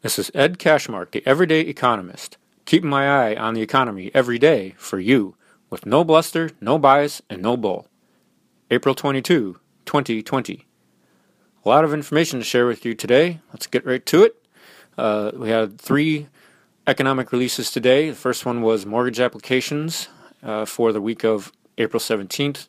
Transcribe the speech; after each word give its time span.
This 0.00 0.16
is 0.16 0.30
Ed 0.32 0.60
Cashmark, 0.60 1.10
the 1.10 1.26
everyday 1.26 1.58
economist, 1.62 2.36
keeping 2.66 2.88
my 2.88 3.08
eye 3.08 3.34
on 3.34 3.54
the 3.54 3.62
economy 3.62 4.12
every 4.14 4.38
day 4.38 4.76
for 4.78 5.00
you, 5.00 5.34
with 5.70 5.86
no 5.86 6.04
bluster, 6.04 6.50
no 6.60 6.78
bias, 6.78 7.20
and 7.28 7.42
no 7.42 7.56
bull. 7.56 7.88
April 8.70 8.94
22, 8.94 9.58
2020. 9.86 10.66
A 11.64 11.68
lot 11.68 11.82
of 11.82 11.92
information 11.92 12.38
to 12.38 12.44
share 12.44 12.64
with 12.64 12.84
you 12.84 12.94
today. 12.94 13.40
Let's 13.52 13.66
get 13.66 13.84
right 13.84 14.06
to 14.06 14.22
it. 14.22 14.36
Uh, 14.96 15.32
we 15.34 15.50
had 15.50 15.80
three 15.80 16.28
economic 16.86 17.32
releases 17.32 17.72
today. 17.72 18.10
The 18.10 18.14
first 18.14 18.46
one 18.46 18.62
was 18.62 18.86
mortgage 18.86 19.18
applications 19.18 20.08
uh, 20.44 20.64
for 20.64 20.92
the 20.92 21.00
week 21.00 21.24
of 21.24 21.50
April 21.76 21.98
17th. 21.98 22.68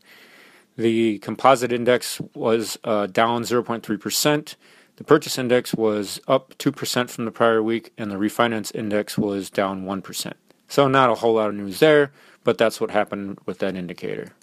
The 0.77 1.19
composite 1.19 1.71
index 1.71 2.19
was 2.33 2.79
uh, 2.83 3.05
down 3.05 3.43
0.3%. 3.43 4.55
The 4.99 5.05
purchase 5.05 5.37
index 5.37 5.73
was 5.73 6.19
up 6.27 6.57
2% 6.57 7.09
from 7.09 7.23
the 7.23 7.31
prior 7.31 7.63
week, 7.63 7.93
and 7.97 8.11
the 8.11 8.17
refinance 8.17 8.75
index 8.75 9.17
was 9.17 9.49
down 9.49 9.85
1%. 9.85 10.33
So, 10.67 10.89
not 10.89 11.09
a 11.09 11.15
whole 11.15 11.35
lot 11.35 11.47
of 11.47 11.55
news 11.55 11.79
there, 11.79 12.11
but 12.43 12.57
that's 12.57 12.81
what 12.81 12.91
happened 12.91 13.39
with 13.45 13.59
that 13.59 13.77
indicator. 13.77 14.33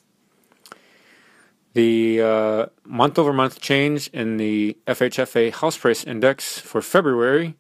The 1.75 2.71
month 2.87 3.19
over 3.19 3.35
month 3.35 3.61
change 3.61 4.09
in 4.15 4.39
the 4.39 4.79
FHFA 4.87 5.53
house 5.53 5.77
price 5.77 6.05
index 6.05 6.59
for 6.59 6.81
February 6.81 7.55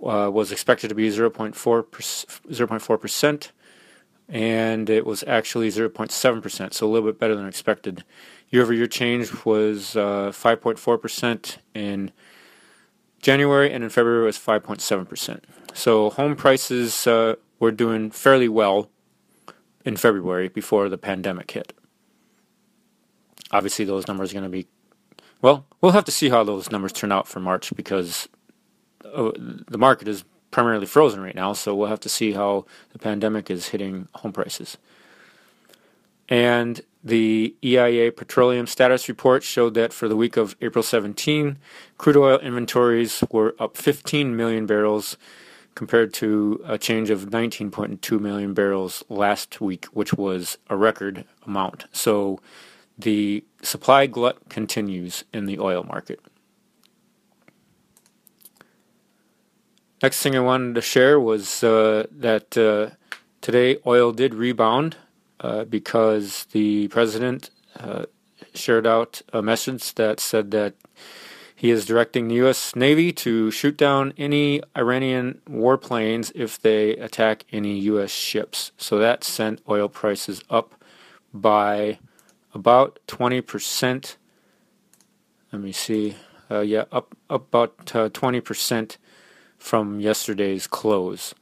uh, 0.00 0.30
was 0.32 0.52
expected 0.52 0.86
to 0.86 0.94
be 0.94 1.08
0.4%, 1.08 1.52
0.4%, 1.52 3.48
and 4.30 4.88
it 4.88 5.04
was 5.04 5.24
actually 5.26 5.68
0.7%, 5.68 6.72
so 6.72 6.86
a 6.86 6.88
little 6.88 7.08
bit 7.08 7.18
better 7.18 7.34
than 7.34 7.46
expected. 7.46 8.04
Year 8.48 8.62
over 8.62 8.72
year 8.72 8.86
change 8.86 9.44
was 9.44 9.96
uh, 9.96 10.30
5.4% 10.32 11.58
in 11.74 12.12
January, 13.20 13.72
and 13.72 13.82
in 13.82 13.90
February 13.90 14.22
it 14.22 14.26
was 14.26 14.38
5.7%. 14.38 15.40
So 15.74 16.10
home 16.10 16.36
prices 16.36 17.06
uh, 17.06 17.34
were 17.58 17.72
doing 17.72 18.10
fairly 18.12 18.48
well 18.48 18.88
in 19.84 19.96
February 19.96 20.48
before 20.48 20.88
the 20.88 20.98
pandemic 20.98 21.50
hit. 21.50 21.72
Obviously, 23.50 23.84
those 23.84 24.06
numbers 24.06 24.30
are 24.30 24.34
going 24.34 24.44
to 24.44 24.48
be, 24.48 24.68
well, 25.42 25.66
we'll 25.80 25.92
have 25.92 26.04
to 26.04 26.12
see 26.12 26.28
how 26.28 26.44
those 26.44 26.70
numbers 26.70 26.92
turn 26.92 27.10
out 27.10 27.26
for 27.26 27.40
March 27.40 27.74
because 27.74 28.28
uh, 29.04 29.32
the 29.36 29.78
market 29.78 30.06
is 30.06 30.24
primarily 30.50 30.86
frozen 30.86 31.20
right 31.20 31.34
now, 31.34 31.52
so 31.52 31.74
we'll 31.74 31.88
have 31.88 32.00
to 32.00 32.08
see 32.08 32.32
how 32.32 32.64
the 32.92 32.98
pandemic 32.98 33.50
is 33.50 33.68
hitting 33.68 34.08
home 34.16 34.32
prices. 34.32 34.76
And 36.28 36.80
the 37.02 37.54
EIA 37.64 38.12
petroleum 38.12 38.66
status 38.66 39.08
report 39.08 39.42
showed 39.42 39.74
that 39.74 39.92
for 39.92 40.06
the 40.06 40.16
week 40.16 40.36
of 40.36 40.54
April 40.60 40.82
17, 40.82 41.58
crude 41.98 42.16
oil 42.16 42.38
inventories 42.38 43.24
were 43.30 43.54
up 43.58 43.76
15 43.76 44.36
million 44.36 44.66
barrels 44.66 45.16
compared 45.74 46.12
to 46.12 46.60
a 46.66 46.76
change 46.76 47.10
of 47.10 47.30
19.2 47.30 48.20
million 48.20 48.54
barrels 48.54 49.02
last 49.08 49.60
week, 49.60 49.86
which 49.86 50.12
was 50.14 50.58
a 50.68 50.76
record 50.76 51.24
amount. 51.46 51.86
So 51.92 52.40
the 52.98 53.44
supply 53.62 54.06
glut 54.06 54.48
continues 54.48 55.24
in 55.32 55.46
the 55.46 55.58
oil 55.58 55.84
market. 55.84 56.20
Next 60.02 60.22
thing 60.22 60.34
I 60.34 60.40
wanted 60.40 60.76
to 60.76 60.80
share 60.80 61.20
was 61.20 61.62
uh, 61.62 62.06
that 62.10 62.56
uh, 62.56 62.96
today 63.42 63.76
oil 63.86 64.12
did 64.12 64.32
rebound 64.32 64.96
uh, 65.40 65.64
because 65.64 66.46
the 66.52 66.88
president 66.88 67.50
uh, 67.78 68.06
shared 68.54 68.86
out 68.86 69.20
a 69.34 69.42
message 69.42 69.94
that 69.96 70.18
said 70.18 70.52
that 70.52 70.72
he 71.54 71.70
is 71.70 71.84
directing 71.84 72.28
the 72.28 72.36
U.S. 72.36 72.74
Navy 72.74 73.12
to 73.12 73.50
shoot 73.50 73.76
down 73.76 74.14
any 74.16 74.62
Iranian 74.74 75.42
warplanes 75.46 76.32
if 76.34 76.58
they 76.58 76.96
attack 76.96 77.44
any 77.52 77.78
U.S. 77.80 78.10
ships. 78.10 78.72
So 78.78 78.96
that 78.96 79.22
sent 79.22 79.60
oil 79.68 79.90
prices 79.90 80.42
up 80.48 80.82
by 81.34 81.98
about 82.54 83.00
20%. 83.06 84.16
Let 85.52 85.60
me 85.60 85.72
see. 85.72 86.16
Uh, 86.50 86.60
yeah, 86.60 86.84
up, 86.90 87.14
up 87.28 87.48
about 87.48 87.76
20% 87.84 88.96
from 89.60 90.00
yesterday's 90.00 90.66
close. 90.66 91.34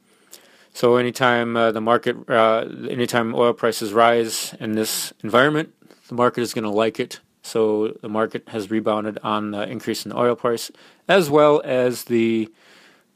So 0.73 0.97
anytime 0.97 1.57
uh, 1.57 1.71
the 1.71 1.81
market, 1.81 2.15
uh, 2.29 2.65
anytime 2.89 3.33
oil 3.33 3.53
prices 3.53 3.91
rise 3.91 4.53
in 4.59 4.73
this 4.73 5.11
environment, 5.23 5.73
the 6.07 6.15
market 6.15 6.41
is 6.41 6.53
going 6.53 6.63
to 6.63 6.69
like 6.69 6.99
it. 6.99 7.19
So 7.41 7.97
the 8.01 8.09
market 8.09 8.47
has 8.49 8.69
rebounded 8.69 9.17
on 9.23 9.51
the 9.51 9.63
increase 9.67 10.05
in 10.05 10.13
oil 10.13 10.35
price, 10.35 10.69
as 11.07 11.29
well 11.29 11.61
as 11.65 12.03
the 12.05 12.49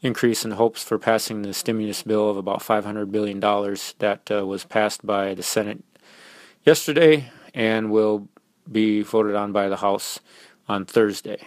increase 0.02 0.44
in 0.44 0.52
hopes 0.52 0.82
for 0.82 0.98
passing 0.98 1.42
the 1.42 1.54
stimulus 1.54 2.02
bill 2.02 2.28
of 2.28 2.36
about 2.36 2.60
$500 2.60 3.10
billion 3.10 3.40
that 3.40 4.30
uh, 4.30 4.46
was 4.46 4.64
passed 4.64 5.06
by 5.06 5.34
the 5.34 5.42
Senate 5.42 5.82
yesterday 6.64 7.30
and 7.54 7.90
will 7.90 8.28
be 8.70 9.02
voted 9.02 9.34
on 9.34 9.52
by 9.52 9.68
the 9.68 9.76
House 9.76 10.20
on 10.68 10.84
Thursday. 10.84 11.38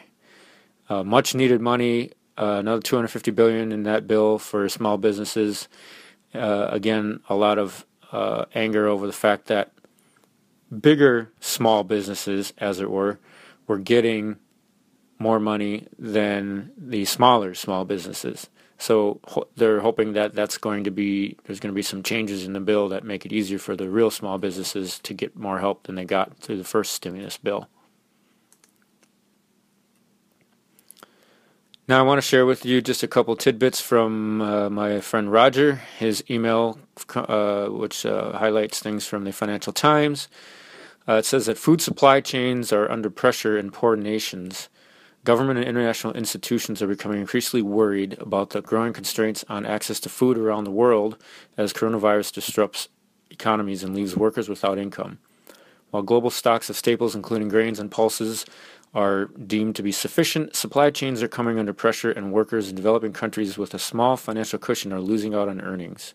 Uh, 0.90 1.04
much 1.04 1.36
needed 1.36 1.60
money 1.60 2.12
uh, 2.38 2.58
another 2.60 2.82
250 2.82 3.32
billion 3.32 3.72
in 3.72 3.84
that 3.84 4.08
bill 4.08 4.38
for 4.38 4.68
small 4.70 4.98
businesses. 4.98 5.68
Uh, 6.34 6.68
again, 6.72 7.20
a 7.30 7.36
lot 7.36 7.58
of 7.58 7.86
uh, 8.12 8.46
anger 8.54 8.88
over 8.88 9.08
the 9.08 9.14
fact 9.14 9.48
that 9.48 9.72
bigger 10.82 11.32
small 11.40 11.84
businesses, 11.84 12.54
as 12.58 12.80
it 12.80 12.90
were, 12.90 13.20
were 13.68 13.80
getting 13.80 14.38
more 15.20 15.40
money 15.40 15.88
than 15.98 16.72
the 16.78 17.06
smaller 17.06 17.54
small 17.54 17.86
businesses. 17.86 18.50
So 18.78 19.20
ho- 19.26 19.48
they're 19.56 19.80
hoping 19.80 20.14
that 20.14 20.36
that's 20.36 20.58
going 20.58 20.84
to 20.84 20.92
be 20.92 21.38
there's 21.46 21.60
going 21.60 21.74
to 21.74 21.76
be 21.76 21.82
some 21.82 22.04
changes 22.04 22.46
in 22.46 22.54
the 22.54 22.60
bill 22.60 22.90
that 22.90 23.04
make 23.04 23.26
it 23.26 23.34
easier 23.34 23.58
for 23.58 23.76
the 23.76 23.90
real 23.90 24.12
small 24.12 24.38
businesses 24.38 25.00
to 25.00 25.14
get 25.14 25.36
more 25.36 25.60
help 25.60 25.84
than 25.84 25.96
they 25.96 26.06
got 26.06 26.38
through 26.38 26.58
the 26.58 26.64
first 26.64 26.94
stimulus 26.94 27.38
bill. 27.38 27.68
Now, 31.90 32.00
I 32.00 32.02
want 32.02 32.18
to 32.18 32.28
share 32.28 32.46
with 32.46 32.66
you 32.66 32.82
just 32.82 33.02
a 33.02 33.08
couple 33.08 33.34
tidbits 33.38 33.80
from 33.80 34.42
uh, 34.42 34.70
my 34.70 35.00
friend 35.00 35.32
Roger, 35.32 35.76
his 35.98 36.22
email, 36.30 36.80
uh, 37.16 37.68
which 37.68 38.06
uh, 38.06 38.38
highlights 38.38 38.82
things 38.82 39.08
from 39.08 39.24
the 39.24 39.32
Financial 39.32 39.72
Times. 39.72 40.28
Uh, 41.08 41.14
it 41.14 41.26
says 41.26 41.46
that 41.46 41.58
food 41.58 41.80
supply 41.80 42.20
chains 42.20 42.74
are 42.74 42.92
under 42.92 43.10
pressure 43.10 43.58
in 43.58 43.72
poor 43.72 43.96
nations. 43.96 44.68
Government 45.24 45.60
and 45.60 45.68
international 45.68 46.12
institutions 46.12 46.82
are 46.82 46.88
becoming 46.88 47.22
increasingly 47.22 47.62
worried 47.62 48.18
about 48.20 48.50
the 48.50 48.62
growing 48.62 48.92
constraints 48.92 49.46
on 49.48 49.66
access 49.66 50.02
to 50.02 50.10
food 50.10 50.38
around 50.38 50.66
the 50.66 50.72
world 50.72 51.18
as 51.56 51.72
coronavirus 51.72 52.34
disrupts 52.34 52.90
economies 53.32 53.82
and 53.82 53.96
leaves 53.96 54.14
workers 54.14 54.50
without 54.50 54.78
income. 54.78 55.20
While 55.92 56.04
global 56.04 56.32
stocks 56.32 56.70
of 56.70 56.76
staples, 56.76 57.16
including 57.16 57.48
grains 57.48 57.80
and 57.80 57.90
pulses, 57.90 58.46
are 58.94 59.26
deemed 59.26 59.76
to 59.76 59.84
be 59.84 59.92
sufficient, 59.92 60.56
supply 60.56 60.90
chains 60.90 61.22
are 61.22 61.28
coming 61.28 61.60
under 61.60 61.74
pressure, 61.74 62.12
and 62.12 62.32
workers 62.32 62.70
in 62.70 62.76
developing 62.76 63.14
countries 63.14 63.58
with 63.58 63.74
a 63.74 63.80
small 63.80 64.18
financial 64.18 64.60
cushion 64.60 64.94
are 64.94 65.02
losing 65.02 65.34
out 65.34 65.50
on 65.50 65.62
earnings. 65.62 66.14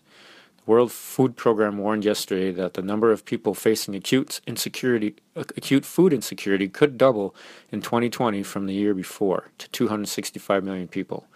The 0.57 0.71
World 0.71 0.91
Food 0.91 1.35
Program 1.35 1.77
warned 1.77 2.05
yesterday 2.05 2.51
that 2.51 2.73
the 2.73 2.81
number 2.81 3.11
of 3.11 3.25
people 3.25 3.53
facing 3.53 3.95
acute 3.95 4.41
insecurity, 4.47 5.15
acute 5.35 5.85
food 5.85 6.13
insecurity 6.13 6.67
could 6.67 6.97
double 6.97 7.35
in 7.71 7.81
2020 7.81 8.43
from 8.43 8.65
the 8.65 8.73
year 8.73 8.93
before 8.93 9.49
to 9.57 9.69
265 9.69 10.63
million 10.63 10.87
people. 10.87 11.27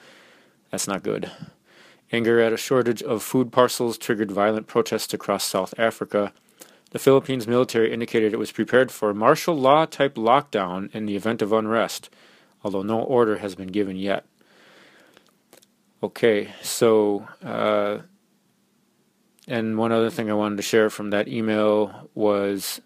That's 0.71 0.87
not 0.87 1.03
good. 1.03 1.31
Anger 2.11 2.39
at 2.39 2.53
a 2.53 2.57
shortage 2.57 3.03
of 3.03 3.21
food 3.21 3.51
parcels 3.51 3.97
triggered 3.97 4.31
violent 4.31 4.67
protests 4.67 5.13
across 5.13 5.43
South 5.43 5.73
Africa 5.77 6.31
the 6.97 7.03
Philippines 7.03 7.47
military 7.47 7.93
indicated 7.93 8.33
it 8.33 8.39
was 8.39 8.51
prepared 8.51 8.91
for 8.91 9.13
martial 9.13 9.55
law 9.55 9.85
type 9.85 10.15
lockdown 10.15 10.89
in 10.95 11.05
the 11.05 11.15
event 11.15 11.43
of 11.43 11.53
unrest, 11.53 12.09
although 12.63 12.81
no 12.81 12.99
order 12.99 13.37
has 13.37 13.53
been 13.53 13.67
given 13.67 13.95
yet. 13.95 14.25
Okay, 16.01 16.55
so, 16.63 17.27
uh, 17.45 17.99
and 19.47 19.77
one 19.77 19.91
other 19.91 20.09
thing 20.09 20.31
I 20.31 20.33
wanted 20.33 20.55
to 20.55 20.63
share 20.63 20.89
from 20.89 21.11
that 21.11 21.27
email 21.27 22.09
was 22.15 22.81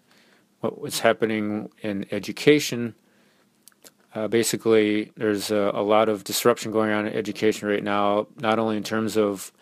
what 0.60 0.78
was 0.78 1.00
happening 1.00 1.70
in 1.80 2.04
education. 2.10 2.94
Uh, 4.14 4.28
basically, 4.28 5.10
there's 5.16 5.50
a, 5.50 5.70
a, 5.72 5.82
lot 5.82 6.10
of 6.10 6.22
disruption 6.22 6.70
going 6.70 6.90
on 6.90 7.06
in 7.06 7.14
education 7.14 7.66
right 7.66 7.82
now, 7.82 8.26
not 8.38 8.58
only 8.58 8.76
in 8.76 8.82
terms 8.82 9.16
of 9.16 9.52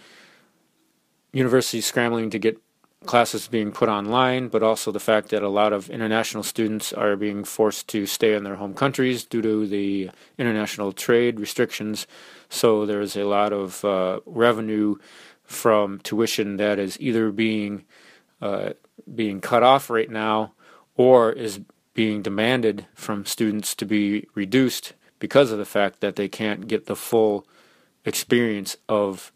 universities 1.32 1.86
scrambling 1.86 2.30
to 2.30 2.40
get 2.40 2.60
classes 3.06 3.48
being 3.48 3.72
put 3.72 3.88
online, 3.88 4.48
but 4.48 4.62
also 4.62 4.92
the 4.92 5.00
fact 5.00 5.30
that 5.30 5.42
a 5.42 5.48
lot 5.48 5.72
of 5.72 5.88
international 5.88 6.42
students 6.42 6.92
are 6.92 7.16
being 7.16 7.44
forced 7.44 7.88
to 7.88 8.06
stay 8.06 8.34
in 8.34 8.44
their 8.44 8.56
home 8.56 8.74
countries 8.74 9.24
due 9.24 9.42
to 9.42 9.66
the 9.66 10.10
international 10.38 10.92
trade 10.92 11.40
restrictions. 11.40 12.06
So 12.48 12.84
there's 12.84 13.16
a 13.16 13.24
lot 13.24 13.52
of 13.52 13.84
uh, 13.84 14.20
revenue 14.26 14.96
from 15.44 15.98
tuition 16.00 16.58
that 16.58 16.78
is 16.78 17.00
either 17.00 17.32
being 17.32 17.84
uh, 18.40 18.70
being 19.14 19.40
cut 19.40 19.62
off 19.62 19.90
right 19.90 20.10
now 20.10 20.52
or 20.96 21.32
is 21.32 21.60
being 21.94 22.22
demanded 22.22 22.86
from 22.94 23.26
students 23.26 23.74
to 23.74 23.84
be 23.84 24.26
reduced 24.34 24.92
because 25.18 25.50
of 25.50 25.58
the 25.58 25.64
fact 25.64 26.00
that 26.00 26.16
they 26.16 26.28
can't 26.28 26.68
get 26.68 26.86
the 26.86 26.96
full 26.96 27.46
experience 28.04 28.76
of 28.88 29.32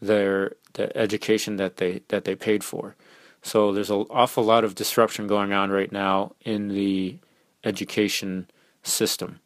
their 0.00 0.56
the 0.74 0.94
education 0.96 1.56
that 1.56 1.76
they 1.76 2.02
that 2.08 2.24
they 2.24 2.34
paid 2.34 2.64
for. 2.64 2.96
So 3.42 3.72
there's 3.72 3.90
an 3.90 4.06
awful 4.08 4.44
lot 4.44 4.64
of 4.64 4.74
disruption 4.74 5.26
going 5.26 5.52
on 5.52 5.70
right 5.70 5.90
now 5.90 6.34
in 6.40 6.68
the 6.68 7.18
education 7.64 8.48
system. 8.82 9.40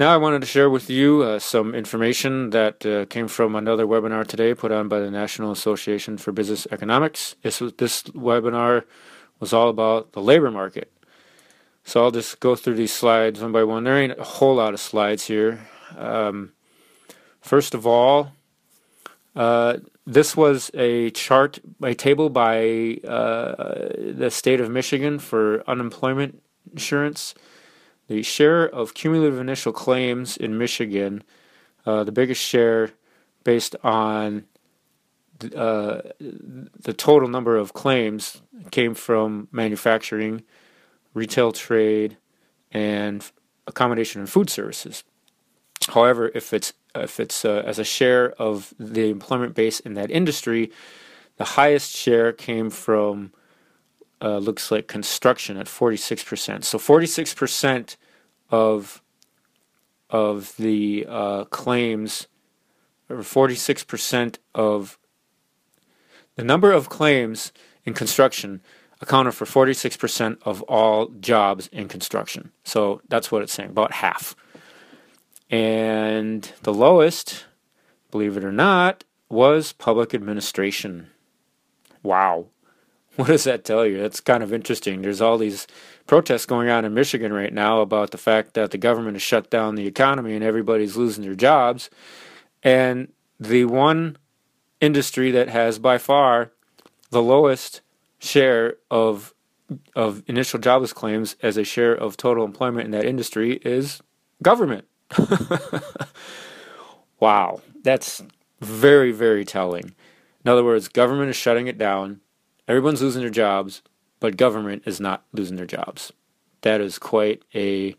Now, 0.00 0.12
I 0.12 0.16
wanted 0.16 0.40
to 0.40 0.48
share 0.48 0.68
with 0.68 0.90
you 0.90 1.22
uh, 1.22 1.38
some 1.38 1.76
information 1.76 2.50
that 2.50 2.84
uh, 2.84 3.04
came 3.06 3.28
from 3.28 3.54
another 3.54 3.86
webinar 3.86 4.26
today 4.26 4.52
put 4.52 4.72
on 4.72 4.88
by 4.88 4.98
the 4.98 5.12
National 5.12 5.52
Association 5.52 6.18
for 6.18 6.32
Business 6.32 6.66
Economics. 6.72 7.36
This, 7.42 7.60
this 7.78 8.02
webinar 8.04 8.82
was 9.38 9.52
all 9.52 9.68
about 9.68 10.12
the 10.12 10.20
labor 10.20 10.50
market. 10.50 10.92
So 11.84 12.02
I'll 12.02 12.10
just 12.10 12.40
go 12.40 12.56
through 12.56 12.74
these 12.74 12.92
slides 12.92 13.40
one 13.40 13.52
by 13.52 13.62
one. 13.62 13.84
There 13.84 13.96
ain't 13.96 14.18
a 14.18 14.24
whole 14.24 14.56
lot 14.56 14.74
of 14.74 14.80
slides 14.80 15.26
here. 15.26 15.68
Um, 15.96 16.52
first 17.40 17.72
of 17.72 17.86
all, 17.86 18.32
uh, 19.34 19.78
this 20.06 20.36
was 20.36 20.70
a 20.74 21.10
chart, 21.10 21.60
a 21.82 21.94
table 21.94 22.28
by 22.28 22.98
uh, 23.06 23.88
the 23.98 24.30
state 24.30 24.60
of 24.60 24.70
Michigan 24.70 25.18
for 25.18 25.62
unemployment 25.68 26.42
insurance 26.70 27.34
the 28.12 28.22
share 28.22 28.68
of 28.68 28.94
cumulative 28.94 29.38
initial 29.38 29.72
claims 29.72 30.36
in 30.36 30.58
Michigan, 30.58 31.22
uh, 31.86 32.04
the 32.04 32.12
biggest 32.12 32.42
share 32.42 32.90
based 33.44 33.74
on 33.82 34.44
uh, 35.56 36.02
the 36.18 36.92
total 36.94 37.28
number 37.28 37.56
of 37.56 37.72
claims 37.72 38.42
came 38.70 38.94
from 38.94 39.48
manufacturing, 39.50 40.42
retail 41.14 41.52
trade, 41.52 42.16
and 42.70 43.30
accommodation 43.66 44.20
and 44.20 44.30
food 44.30 44.50
services. 44.50 45.04
However, 45.90 46.30
if 46.34 46.52
it's 46.52 46.72
if 46.94 47.18
it's 47.18 47.44
uh, 47.44 47.62
as 47.64 47.78
a 47.78 47.84
share 47.84 48.32
of 48.32 48.74
the 48.78 49.08
employment 49.10 49.54
base 49.54 49.80
in 49.80 49.94
that 49.94 50.10
industry, 50.10 50.70
the 51.36 51.44
highest 51.44 51.96
share 51.96 52.32
came 52.32 52.70
from 52.70 53.32
uh, 54.20 54.38
looks 54.38 54.70
like 54.70 54.86
construction 54.86 55.56
at 55.56 55.66
46%. 55.66 56.64
So 56.64 56.78
46% 56.78 57.96
of 58.50 59.02
of 60.10 60.54
the 60.58 61.06
uh, 61.08 61.44
claims, 61.44 62.28
or 63.08 63.16
46% 63.18 64.36
of 64.54 64.98
the 66.36 66.44
number 66.44 66.70
of 66.70 66.90
claims 66.90 67.50
in 67.84 67.94
construction 67.94 68.60
accounted 69.00 69.34
for 69.34 69.46
46% 69.46 70.38
of 70.42 70.62
all 70.62 71.08
jobs 71.20 71.66
in 71.68 71.88
construction. 71.88 72.52
So 72.62 73.00
that's 73.08 73.32
what 73.32 73.42
it's 73.42 73.54
saying, 73.54 73.70
about 73.70 73.92
half. 73.92 74.36
And 75.52 76.50
the 76.62 76.72
lowest, 76.72 77.44
believe 78.10 78.38
it 78.38 78.44
or 78.44 78.50
not, 78.50 79.04
was 79.28 79.72
public 79.72 80.14
administration. 80.14 81.08
Wow. 82.02 82.46
What 83.16 83.28
does 83.28 83.44
that 83.44 83.62
tell 83.66 83.84
you? 83.84 84.00
That's 84.00 84.20
kind 84.20 84.42
of 84.42 84.54
interesting. 84.54 85.02
There's 85.02 85.20
all 85.20 85.36
these 85.36 85.66
protests 86.06 86.46
going 86.46 86.70
on 86.70 86.86
in 86.86 86.94
Michigan 86.94 87.30
right 87.30 87.52
now 87.52 87.82
about 87.82 88.10
the 88.10 88.16
fact 88.16 88.54
that 88.54 88.70
the 88.70 88.78
government 88.78 89.16
has 89.16 89.22
shut 89.22 89.50
down 89.50 89.74
the 89.74 89.86
economy 89.86 90.34
and 90.34 90.42
everybody's 90.42 90.96
losing 90.96 91.22
their 91.22 91.34
jobs. 91.34 91.90
And 92.62 93.12
the 93.38 93.66
one 93.66 94.16
industry 94.80 95.30
that 95.30 95.50
has 95.50 95.78
by 95.78 95.98
far 95.98 96.52
the 97.10 97.22
lowest 97.22 97.82
share 98.18 98.76
of 98.90 99.34
of 99.94 100.22
initial 100.26 100.58
jobless 100.58 100.94
claims 100.94 101.36
as 101.42 101.58
a 101.58 101.64
share 101.64 101.94
of 101.94 102.16
total 102.16 102.44
employment 102.46 102.86
in 102.86 102.90
that 102.92 103.04
industry 103.04 103.60
is 103.62 104.00
government. 104.42 104.86
wow, 107.20 107.60
that's 107.82 108.22
very 108.60 109.12
very 109.12 109.44
telling. 109.44 109.94
In 110.44 110.50
other 110.50 110.64
words, 110.64 110.88
government 110.88 111.30
is 111.30 111.36
shutting 111.36 111.66
it 111.66 111.78
down 111.78 112.20
everyone's 112.68 113.02
losing 113.02 113.22
their 113.22 113.30
jobs, 113.30 113.82
but 114.20 114.36
government 114.36 114.82
is 114.86 115.00
not 115.00 115.24
losing 115.32 115.56
their 115.56 115.66
jobs. 115.66 116.12
That 116.62 116.80
is 116.80 116.98
quite 116.98 117.42
a 117.54 117.96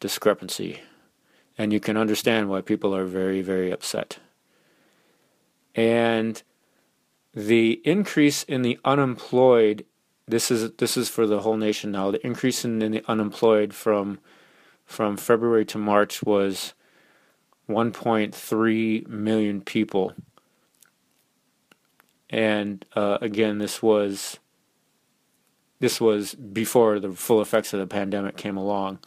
discrepancy. 0.00 0.80
And 1.56 1.72
you 1.72 1.80
can 1.80 1.96
understand 1.96 2.48
why 2.48 2.60
people 2.60 2.94
are 2.94 3.04
very, 3.04 3.42
very 3.42 3.70
upset. 3.70 4.18
And 5.74 6.40
the 7.34 7.80
increase 7.84 8.42
in 8.44 8.62
the 8.62 8.78
unemployed 8.84 9.84
this 10.26 10.50
is 10.50 10.72
this 10.72 10.98
is 10.98 11.08
for 11.08 11.26
the 11.26 11.40
whole 11.40 11.56
nation 11.56 11.90
now. 11.90 12.10
The 12.10 12.24
increase 12.26 12.62
in, 12.62 12.82
in 12.82 12.92
the 12.92 13.02
unemployed 13.08 13.72
from 13.72 14.18
from 14.88 15.16
February 15.16 15.64
to 15.66 15.78
March 15.78 16.24
was 16.24 16.74
1.3 17.68 19.06
million 19.06 19.60
people 19.60 20.14
and 22.30 22.84
uh, 22.94 23.18
again, 23.20 23.58
this 23.58 23.82
was 23.82 24.38
this 25.80 26.00
was 26.00 26.34
before 26.34 26.98
the 26.98 27.12
full 27.12 27.40
effects 27.40 27.72
of 27.72 27.80
the 27.80 27.86
pandemic 27.86 28.36
came 28.36 28.56
along, 28.56 28.98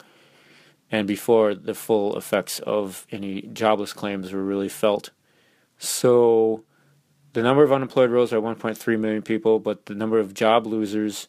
and 0.90 1.06
before 1.06 1.54
the 1.54 1.74
full 1.74 2.16
effects 2.16 2.58
of 2.60 3.06
any 3.10 3.42
jobless 3.42 3.92
claims 3.92 4.32
were 4.32 4.42
really 4.42 4.70
felt. 4.70 5.10
So, 5.78 6.64
the 7.34 7.42
number 7.42 7.62
of 7.62 7.72
unemployed 7.72 8.10
rose 8.10 8.30
by 8.30 8.36
1.3 8.36 8.98
million 8.98 9.22
people, 9.22 9.58
but 9.58 9.86
the 9.86 9.94
number 9.94 10.18
of 10.18 10.34
job 10.34 10.66
losers 10.66 11.28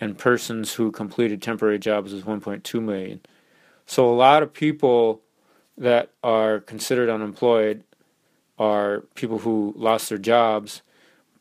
and 0.00 0.18
persons 0.18 0.74
who 0.74 0.90
completed 0.90 1.40
temporary 1.40 1.78
jobs 1.78 2.12
was 2.12 2.24
1.2 2.24 2.82
million. 2.82 3.20
So, 3.90 4.08
a 4.08 4.14
lot 4.14 4.44
of 4.44 4.52
people 4.52 5.20
that 5.76 6.10
are 6.22 6.60
considered 6.60 7.08
unemployed 7.08 7.82
are 8.56 9.00
people 9.16 9.38
who 9.38 9.74
lost 9.76 10.10
their 10.10 10.18
jobs 10.18 10.82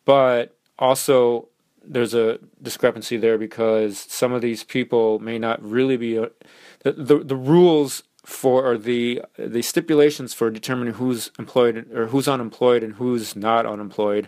but 0.04 0.58
also 0.80 1.48
there's 1.86 2.16
a 2.16 2.40
discrepancy 2.60 3.18
there 3.18 3.38
because 3.38 4.00
some 4.00 4.34
of 4.34 4.42
these 4.42 4.64
people 4.64 5.20
may 5.20 5.38
not 5.38 5.62
really 5.62 5.98
be 5.98 6.16
a, 6.18 6.32
the, 6.80 6.94
the, 6.94 7.20
the 7.20 7.36
rules 7.36 8.02
for 8.26 8.66
or 8.66 8.76
the 8.76 9.22
the 9.38 9.62
stipulations 9.62 10.34
for 10.34 10.50
determining 10.50 10.96
who's 10.96 11.30
employed 11.38 11.92
or 11.94 12.08
who's 12.08 12.28
unemployed 12.28 12.82
and 12.82 12.94
who's 12.94 13.36
not 13.36 13.68
unemployed 13.68 14.28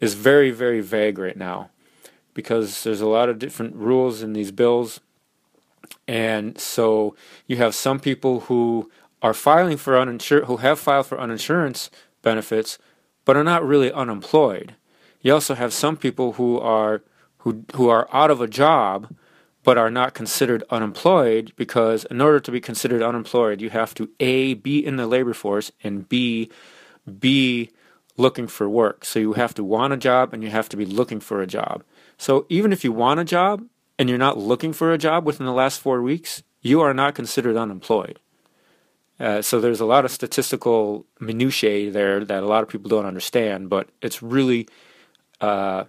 is 0.00 0.14
very 0.14 0.50
very 0.50 0.80
vague 0.80 1.18
right 1.18 1.36
now 1.36 1.70
because 2.34 2.82
there's 2.82 3.00
a 3.00 3.06
lot 3.06 3.28
of 3.28 3.38
different 3.38 3.76
rules 3.76 4.22
in 4.22 4.32
these 4.32 4.50
bills 4.50 4.98
and 6.06 6.58
so 6.58 7.14
you 7.46 7.56
have 7.56 7.74
some 7.74 7.98
people 7.98 8.40
who 8.40 8.90
are 9.22 9.34
filing 9.34 9.76
for 9.76 9.98
uninsured 9.98 10.44
who 10.44 10.58
have 10.58 10.78
filed 10.78 11.06
for 11.06 11.18
uninsurance 11.18 11.90
benefits 12.22 12.78
but 13.24 13.36
are 13.36 13.44
not 13.44 13.66
really 13.66 13.92
unemployed 13.92 14.74
you 15.20 15.32
also 15.32 15.54
have 15.54 15.72
some 15.72 15.96
people 15.96 16.32
who 16.32 16.58
are 16.58 17.02
who 17.38 17.64
who 17.74 17.88
are 17.88 18.08
out 18.12 18.30
of 18.30 18.40
a 18.40 18.48
job 18.48 19.14
but 19.62 19.76
are 19.76 19.90
not 19.90 20.14
considered 20.14 20.62
unemployed 20.70 21.52
because 21.56 22.04
in 22.04 22.20
order 22.20 22.38
to 22.38 22.52
be 22.52 22.60
considered 22.60 23.02
unemployed 23.02 23.60
you 23.60 23.70
have 23.70 23.94
to 23.94 24.08
a 24.20 24.54
be 24.54 24.84
in 24.84 24.96
the 24.96 25.06
labor 25.06 25.34
force 25.34 25.72
and 25.82 26.08
b 26.08 26.50
be 27.18 27.70
looking 28.16 28.46
for 28.46 28.68
work. 28.68 29.04
So 29.04 29.18
you 29.18 29.34
have 29.34 29.54
to 29.54 29.64
want 29.64 29.92
a 29.92 29.96
job 29.96 30.32
and 30.32 30.42
you 30.42 30.50
have 30.50 30.68
to 30.70 30.76
be 30.76 30.86
looking 30.86 31.20
for 31.20 31.40
a 31.40 31.46
job. 31.46 31.84
So 32.18 32.46
even 32.48 32.72
if 32.72 32.84
you 32.84 32.92
want 32.92 33.20
a 33.20 33.24
job 33.24 33.64
and 33.98 34.08
you're 34.08 34.18
not 34.18 34.38
looking 34.38 34.72
for 34.72 34.92
a 34.92 34.98
job 34.98 35.24
within 35.24 35.46
the 35.46 35.52
last 35.52 35.80
4 35.80 36.02
weeks, 36.02 36.42
you 36.60 36.80
are 36.80 36.94
not 36.94 37.14
considered 37.14 37.56
unemployed. 37.56 38.18
Uh, 39.18 39.40
so 39.40 39.60
there's 39.60 39.80
a 39.80 39.86
lot 39.86 40.04
of 40.04 40.10
statistical 40.10 41.06
minutiae 41.20 41.90
there 41.90 42.24
that 42.24 42.42
a 42.42 42.46
lot 42.46 42.62
of 42.62 42.68
people 42.68 42.88
don't 42.88 43.06
understand, 43.06 43.70
but 43.70 43.88
it's 44.02 44.22
really 44.22 44.68
uh, 45.40 45.84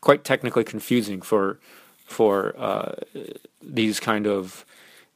quite 0.00 0.24
technically 0.24 0.64
confusing 0.64 1.20
for 1.20 1.58
for 2.04 2.54
uh, 2.56 2.94
these 3.60 3.98
kind 3.98 4.26
of 4.26 4.64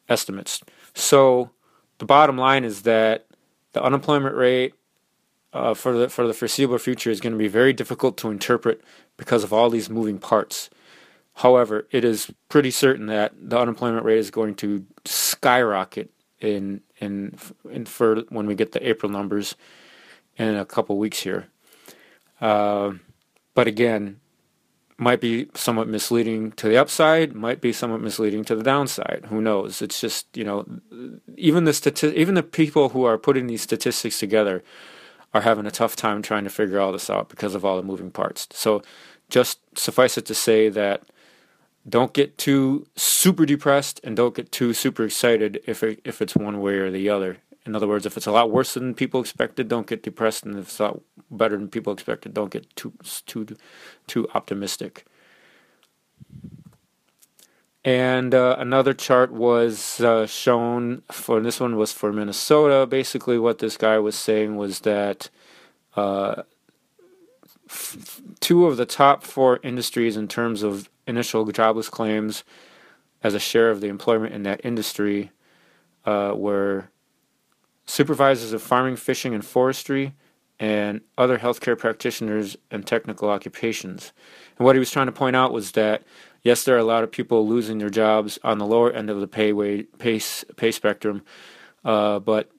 estimates. 0.09 0.61
So 0.93 1.51
the 1.99 2.05
bottom 2.05 2.37
line 2.37 2.65
is 2.65 2.83
that 2.83 3.27
the 3.73 3.83
unemployment 3.83 4.35
rate 4.35 4.75
uh, 5.53 5.75
for 5.75 5.97
the 5.97 6.09
for 6.09 6.27
the 6.27 6.35
foreseeable 6.35 6.79
future 6.79 7.11
is 7.11 7.21
going 7.21 7.33
to 7.33 7.39
be 7.39 7.49
very 7.49 7.73
difficult 7.73 8.17
to 8.19 8.31
interpret 8.31 8.83
because 9.17 9.45
of 9.45 9.53
all 9.53 9.71
these 9.71 9.89
moving 9.89 10.19
parts. 10.19 10.71
However, 11.41 11.87
it 11.91 12.05
is 12.05 12.31
pretty 12.51 12.71
certain 12.71 13.07
that 13.07 13.33
the 13.35 13.59
unemployment 13.59 14.05
rate 14.05 14.19
is 14.19 14.31
going 14.31 14.57
to 14.57 14.85
skyrocket 15.07 16.11
in 16.39 16.83
in 16.99 17.35
in 17.71 17.87
for 17.87 18.17
when 18.29 18.45
we 18.45 18.55
get 18.55 18.73
the 18.73 18.87
April 18.87 19.11
numbers 19.11 19.57
in 20.37 20.55
a 20.55 20.67
couple 20.67 20.99
weeks 20.99 21.21
here. 21.21 21.47
Uh, 22.43 22.93
but 23.55 23.67
again, 23.67 24.21
might 24.99 25.23
be 25.23 25.49
somewhat 25.55 25.89
misleading 25.89 26.53
to 26.53 26.69
the 26.69 26.77
upside, 26.77 27.35
might 27.35 27.63
be 27.63 27.73
somewhat 27.73 28.03
misleading 28.03 28.45
to 28.45 28.55
the 28.55 28.63
downside. 28.63 29.25
Who 29.31 29.41
knows? 29.41 29.81
It's 29.81 29.99
just 29.99 30.37
you 30.37 30.45
know, 30.45 30.67
even 31.39 31.65
the 31.65 31.71
stati- 31.71 32.13
even 32.13 32.35
the 32.35 32.43
people 32.43 32.91
who 32.91 33.05
are 33.05 33.17
putting 33.17 33.47
these 33.47 33.63
statistics 33.63 34.19
together 34.19 34.63
are 35.33 35.41
having 35.41 35.65
a 35.65 35.71
tough 35.71 35.97
time 35.97 36.21
trying 36.21 36.45
to 36.45 36.51
figure 36.51 36.81
all 36.81 36.93
this 36.93 37.09
out 37.09 37.31
because 37.31 37.55
of 37.55 37.65
all 37.65 37.79
the 37.79 37.83
moving 37.83 38.11
parts. 38.11 38.47
So, 38.53 38.83
just 39.31 39.59
suffice 39.75 40.19
it 40.19 40.27
to 40.27 40.35
say 40.35 40.69
that 40.69 41.03
don't 41.91 42.13
get 42.13 42.39
too 42.39 42.87
super 42.97 43.45
depressed 43.45 44.01
and 44.05 44.17
don't 44.17 44.35
get 44.35 44.53
too 44.53 44.73
super 44.73 45.05
excited 45.05 45.61
if 45.67 45.83
it, 45.83 46.01
if 46.05 46.23
it's 46.23 46.37
one 46.37 46.61
way 46.61 46.75
or 46.75 46.91
the 46.91 47.09
other. 47.09 47.39
In 47.67 47.77
other 47.77 47.87
words, 47.87 48.07
if 48.07 48.17
it's 48.17 48.27
a 48.27 48.33
lot 48.33 48.51
worse 48.51 48.75
than 48.75 48.95
people 48.95 49.21
expected, 49.21 49.69
don't 49.69 49.87
get 49.87 50.03
depressed, 50.03 50.45
and 50.45 50.59
if 50.59 50.67
it's 50.69 50.81
a 50.81 50.85
lot 50.85 51.01
better 51.31 51.57
than 51.57 51.69
people 51.69 51.93
expected, 51.93 52.33
don't 52.33 52.51
get 52.51 52.75
too 52.75 52.93
too 53.27 53.47
too 54.07 54.27
optimistic. 54.35 55.05
And 57.85 58.35
uh, 58.35 58.57
another 58.59 58.93
chart 58.93 59.33
was 59.33 60.01
uh, 60.01 60.27
shown 60.27 61.03
for 61.11 61.41
this 61.41 61.61
one 61.61 61.77
was 61.77 61.93
for 61.93 62.13
Minnesota. 62.13 62.87
Basically, 62.87 63.39
what 63.39 63.59
this 63.59 63.77
guy 63.77 63.99
was 63.99 64.17
saying 64.17 64.57
was 64.57 64.81
that 64.81 65.31
uh, 65.97 66.43
f- 67.69 68.21
two 68.41 68.67
of 68.67 68.77
the 68.77 68.87
top 68.87 69.23
four 69.23 69.61
industries 69.63 70.17
in 70.17 70.29
terms 70.29 70.63
of 70.63 70.91
initial 71.11 71.45
jobless 71.47 71.89
claims 71.89 72.45
as 73.23 73.35
a 73.35 73.39
share 73.39 73.71
of 73.71 73.81
the 73.81 73.89
employment 73.89 74.33
in 74.33 74.45
that 74.45 74.65
industry 74.65 75.31
uh, 76.07 76.33
were 76.35 76.89
supervisors 77.85 78.53
of 78.53 78.63
farming, 78.63 78.97
fishing, 78.97 79.35
and 79.35 79.45
forestry, 79.45 80.15
and 80.59 81.01
other 81.19 81.39
healthcare 81.39 81.79
practitioners 81.79 82.57
and 82.71 82.87
technical 82.87 83.29
occupations. 83.29 84.13
And 84.57 84.65
what 84.65 84.77
he 84.77 84.79
was 84.79 84.91
trying 84.91 85.07
to 85.07 85.13
point 85.13 85.37
out 85.37 85.53
was 85.53 85.73
that 85.73 86.03
yes, 86.43 86.65
there 86.65 86.75
are 86.75 86.79
a 86.79 86.85
lot 86.85 87.05
of 87.05 87.11
people 87.11 87.47
losing 87.47 87.79
their 87.79 87.91
jobs 87.91 88.39
on 88.43 88.59
the 88.59 88.67
lower 88.67 88.91
end 88.91 89.11
of 89.11 89.21
the 89.21 89.29
pay 89.29 89.53
wage, 89.53 89.87
pay, 89.99 90.21
pay 90.57 90.71
spectrum, 90.71 91.23
uh, 91.85 92.19
but 92.19 92.51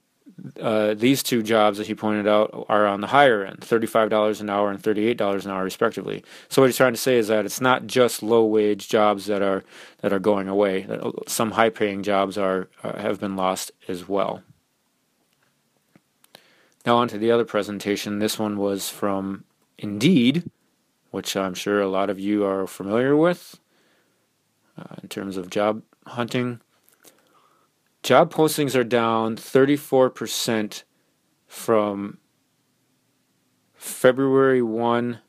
uh, 0.60 0.94
these 0.94 1.24
two 1.24 1.44
jobs 1.44 1.78
that 1.78 1.88
he 1.88 1.96
pointed 1.96 2.28
out 2.28 2.66
are 2.70 2.86
on 2.86 3.02
the 3.02 3.08
higher 3.08 3.46
end, 3.46 3.60
$35 3.62 4.42
an 4.42 4.50
hour 4.50 4.70
and 4.70 4.82
$38 4.82 5.46
an 5.46 5.52
hour 5.52 5.64
respectively. 5.64 6.24
So 6.50 6.62
what 6.62 6.68
he's 6.68 6.78
trying 6.78 6.94
to 6.94 7.00
say 7.00 7.18
is 7.18 7.28
that 7.28 7.46
it's 7.46 7.62
not 7.62 7.88
just 7.88 8.24
low 8.24 8.46
wage 8.46 8.90
jobs 8.90 9.26
that 9.26 9.42
are 9.42 9.64
that 10.02 10.14
are 10.14 10.20
going 10.20 10.48
away. 10.48 10.88
Some 11.28 11.52
high 11.52 11.70
paying 11.70 12.04
jobs 12.04 12.38
are 12.38 12.70
uh, 12.84 13.00
have 13.00 13.20
been 13.20 13.36
lost 13.36 13.72
as 13.88 14.08
well. 14.08 14.44
Now 16.86 16.98
on 16.98 17.08
to 17.10 17.18
the 17.18 17.32
other 17.32 17.46
presentation. 17.46 18.20
This 18.20 18.40
one 18.40 18.58
was 18.58 18.90
from 18.90 19.44
Indeed, 19.78 20.50
which 21.12 21.36
I'm 21.36 21.54
sure 21.54 21.82
a 21.82 21.88
lot 21.88 22.10
of 22.10 22.20
you 22.20 22.46
are 22.46 22.68
familiar 22.68 23.16
with 23.16 23.60
uh, 24.78 24.96
in 25.02 25.10
terms 25.10 25.38
of 25.38 25.50
job 25.50 25.84
hunting. 26.08 26.62
Job 28.04 28.34
postings 28.34 28.76
are 28.76 28.84
down 28.84 29.36
34% 29.36 30.84
from 31.46 32.18
February 33.76 34.62
1 34.62 35.20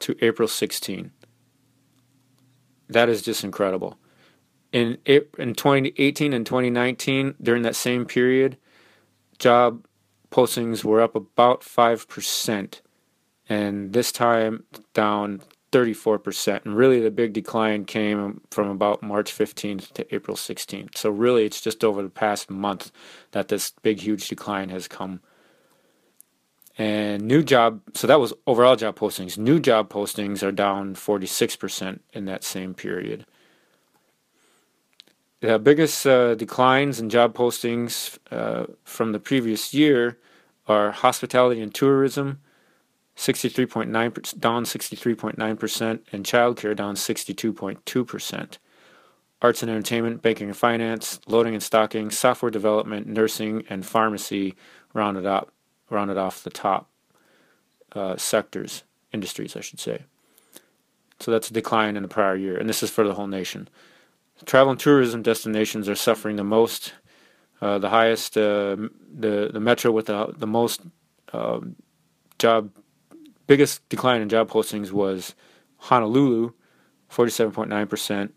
to 0.00 0.16
April 0.20 0.46
16. 0.46 1.10
That 2.88 3.08
is 3.08 3.22
just 3.22 3.44
incredible. 3.44 3.98
In 4.72 4.98
in 5.06 5.54
2018 5.54 6.32
and 6.32 6.44
2019, 6.44 7.36
during 7.40 7.62
that 7.62 7.76
same 7.76 8.04
period, 8.04 8.58
job 9.38 9.86
postings 10.30 10.84
were 10.84 11.00
up 11.00 11.14
about 11.14 11.60
5%, 11.62 12.80
and 13.48 13.92
this 13.92 14.12
time 14.12 14.64
down 14.92 15.42
34%. 15.74 16.64
And 16.64 16.76
really, 16.76 17.00
the 17.00 17.10
big 17.10 17.32
decline 17.32 17.84
came 17.84 18.40
from 18.50 18.68
about 18.68 19.02
March 19.02 19.36
15th 19.36 19.92
to 19.94 20.14
April 20.14 20.36
16th. 20.36 20.96
So, 20.96 21.10
really, 21.10 21.44
it's 21.44 21.60
just 21.60 21.82
over 21.82 22.00
the 22.02 22.08
past 22.08 22.48
month 22.48 22.92
that 23.32 23.48
this 23.48 23.72
big, 23.82 24.00
huge 24.00 24.28
decline 24.28 24.68
has 24.68 24.86
come. 24.86 25.20
And 26.78 27.22
new 27.22 27.42
job, 27.42 27.80
so 27.94 28.06
that 28.06 28.20
was 28.20 28.32
overall 28.46 28.76
job 28.76 28.96
postings. 28.96 29.36
New 29.36 29.58
job 29.60 29.88
postings 29.88 30.42
are 30.42 30.52
down 30.52 30.94
46% 30.94 32.00
in 32.12 32.24
that 32.24 32.44
same 32.44 32.74
period. 32.74 33.26
The 35.40 35.58
biggest 35.58 36.06
uh, 36.06 36.34
declines 36.36 37.00
in 37.00 37.10
job 37.10 37.34
postings 37.34 38.18
uh, 38.30 38.66
from 38.84 39.12
the 39.12 39.20
previous 39.20 39.74
year 39.74 40.18
are 40.66 40.90
hospitality 40.90 41.60
and 41.60 41.74
tourism, 41.74 42.40
63.9 43.16 44.40
down 44.40 44.64
63.9%, 44.64 46.00
and 46.12 46.24
childcare 46.24 46.76
down 46.76 46.94
62.2%. 46.94 48.58
Arts 49.42 49.62
and 49.62 49.70
entertainment, 49.70 50.22
banking 50.22 50.48
and 50.48 50.56
finance, 50.56 51.20
loading 51.26 51.54
and 51.54 51.62
stocking, 51.62 52.10
software 52.10 52.50
development, 52.50 53.06
nursing, 53.06 53.64
and 53.68 53.84
pharmacy 53.84 54.54
rounded 54.94 55.26
up 55.26 55.50
rounded 55.90 56.16
off 56.16 56.42
the 56.42 56.50
top 56.50 56.88
uh, 57.92 58.16
sectors, 58.16 58.84
industries, 59.12 59.56
I 59.56 59.60
should 59.60 59.80
say. 59.80 60.04
So 61.20 61.30
that's 61.30 61.50
a 61.50 61.52
decline 61.52 61.96
in 61.96 62.02
the 62.02 62.08
prior 62.08 62.36
year, 62.36 62.56
and 62.56 62.68
this 62.68 62.82
is 62.82 62.90
for 62.90 63.06
the 63.06 63.14
whole 63.14 63.26
nation. 63.26 63.68
Travel 64.44 64.72
and 64.72 64.80
tourism 64.80 65.22
destinations 65.22 65.88
are 65.88 65.94
suffering 65.94 66.36
the 66.36 66.44
most. 66.44 66.94
Uh, 67.60 67.78
the 67.78 67.90
highest, 67.90 68.36
uh, 68.36 68.76
the 69.16 69.50
the 69.52 69.60
metro 69.60 69.92
with 69.92 70.06
the 70.06 70.34
the 70.36 70.46
most 70.46 70.80
uh, 71.32 71.60
job 72.38 72.70
biggest 73.46 73.88
decline 73.88 74.20
in 74.20 74.28
job 74.28 74.50
postings 74.50 74.92
was 74.92 75.34
Honolulu, 75.78 76.52
47.9%, 77.10 78.30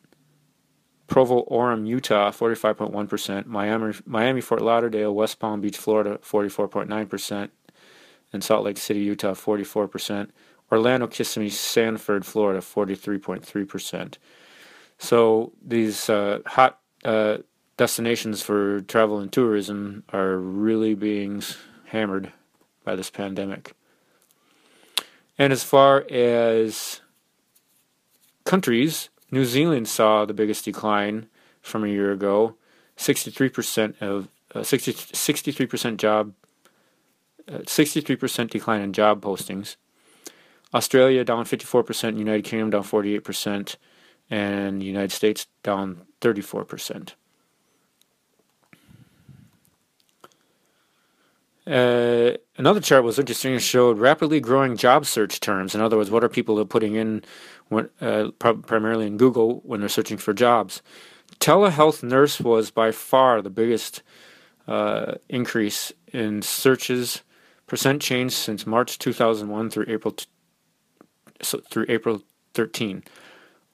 Provo, 1.08 1.46
Orem, 1.46 1.88
Utah, 1.88 2.32
45.1%, 2.32 3.46
Miami, 3.46 3.94
Miami, 4.06 4.42
Fort 4.42 4.62
Lauderdale, 4.62 5.14
West 5.14 5.40
Palm 5.40 5.62
Beach, 5.62 5.78
Florida, 5.78 6.20
44.9%, 6.22 7.50
and 8.34 8.44
Salt 8.44 8.66
Lake 8.66 8.78
City, 8.78 9.00
Utah, 9.00 9.34
44%, 9.34 10.30
Orlando, 10.70 11.08
Kissimmee, 11.08 11.50
Sanford, 11.50 12.26
Florida, 12.26 12.60
43.3%. 12.60 14.16
So 14.98 15.54
these 15.66 16.10
uh, 16.10 16.40
hot 16.46 16.80
uh, 17.06 17.38
destinations 17.78 18.42
for 18.42 18.82
travel 18.82 19.20
and 19.20 19.32
tourism 19.32 20.04
are 20.12 20.36
really 20.36 20.94
being 20.94 21.42
hammered 21.86 22.34
by 22.84 22.96
this 22.96 23.10
pandemic. 23.10 23.77
And 25.38 25.54
as 25.54 25.64
far 25.64 26.06
as 26.10 27.02
countries, 28.44 29.10
New 29.32 29.46
Zealand 29.46 29.88
saw 29.88 30.26
the 30.26 30.34
biggest 30.34 30.66
decline 30.66 31.28
from 31.62 31.84
a 31.84 31.88
year 31.88 32.12
ago. 32.12 32.56
63% 32.98 34.02
of 34.02 34.30
uh, 34.56 34.64
60, 34.64 34.94
63% 34.94 35.98
job 35.98 36.34
uh, 37.50 37.60
63% 37.60 38.50
decline 38.50 38.82
in 38.82 38.92
job 38.92 39.22
postings. 39.22 39.78
Australia 40.74 41.24
down 41.24 41.46
54%, 41.46 42.18
United 42.18 42.44
Kingdom 42.44 42.70
down 42.72 42.84
48%, 42.84 43.78
and 44.30 44.84
United 44.84 45.14
States 45.14 45.48
down 45.64 46.06
34%. 46.20 47.14
Uh, 51.66 52.38
another 52.58 52.82
chart 52.82 53.04
was 53.04 53.20
interesting. 53.20 53.54
It 53.54 53.60
showed 53.60 54.00
rapidly 54.00 54.40
growing 54.40 54.78
job 54.78 55.06
search 55.06 55.40
terms. 55.40 55.76
In 55.76 55.82
other 55.82 55.98
words, 55.98 56.12
what 56.12 56.24
are 56.24 56.30
people 56.30 56.64
putting 56.66 56.96
in, 56.96 57.24
when, 57.70 57.90
uh, 58.02 58.32
primarily 58.40 59.08
in 59.08 59.18
Google, 59.18 59.62
when 59.64 59.80
they're 59.80 59.90
searching 59.90 60.18
for 60.18 60.34
jobs? 60.34 60.82
Telehealth 61.40 62.04
nurse 62.04 62.40
was 62.40 62.72
by 62.72 62.92
far 62.92 63.42
the 63.42 63.50
biggest 63.50 64.02
uh, 64.68 65.16
increase 65.30 65.92
in 66.12 66.42
searches 66.42 67.22
percent 67.68 68.02
change 68.02 68.32
since 68.32 68.66
March 68.66 68.98
2001 68.98 69.70
through 69.70 69.86
April 69.88 70.14
t- 70.14 70.26
so 71.42 71.60
through 71.60 71.86
April 71.90 72.24
13. 72.54 73.04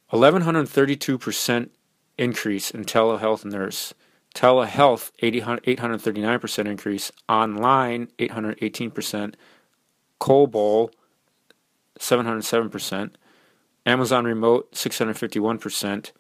1132 0.10 1.18
percent 1.18 1.72
increase 2.18 2.70
in 2.70 2.84
telehealth 2.84 3.46
nurse 3.46 3.94
telehealth 4.34 5.12
839% 5.22 6.66
increase. 6.66 7.12
Online 7.30 8.08
818% 8.20 9.36
COBOL 10.20 10.90
707% 12.00 13.12
amazon 13.86 14.26
remote 14.26 14.72
651% 14.72 16.12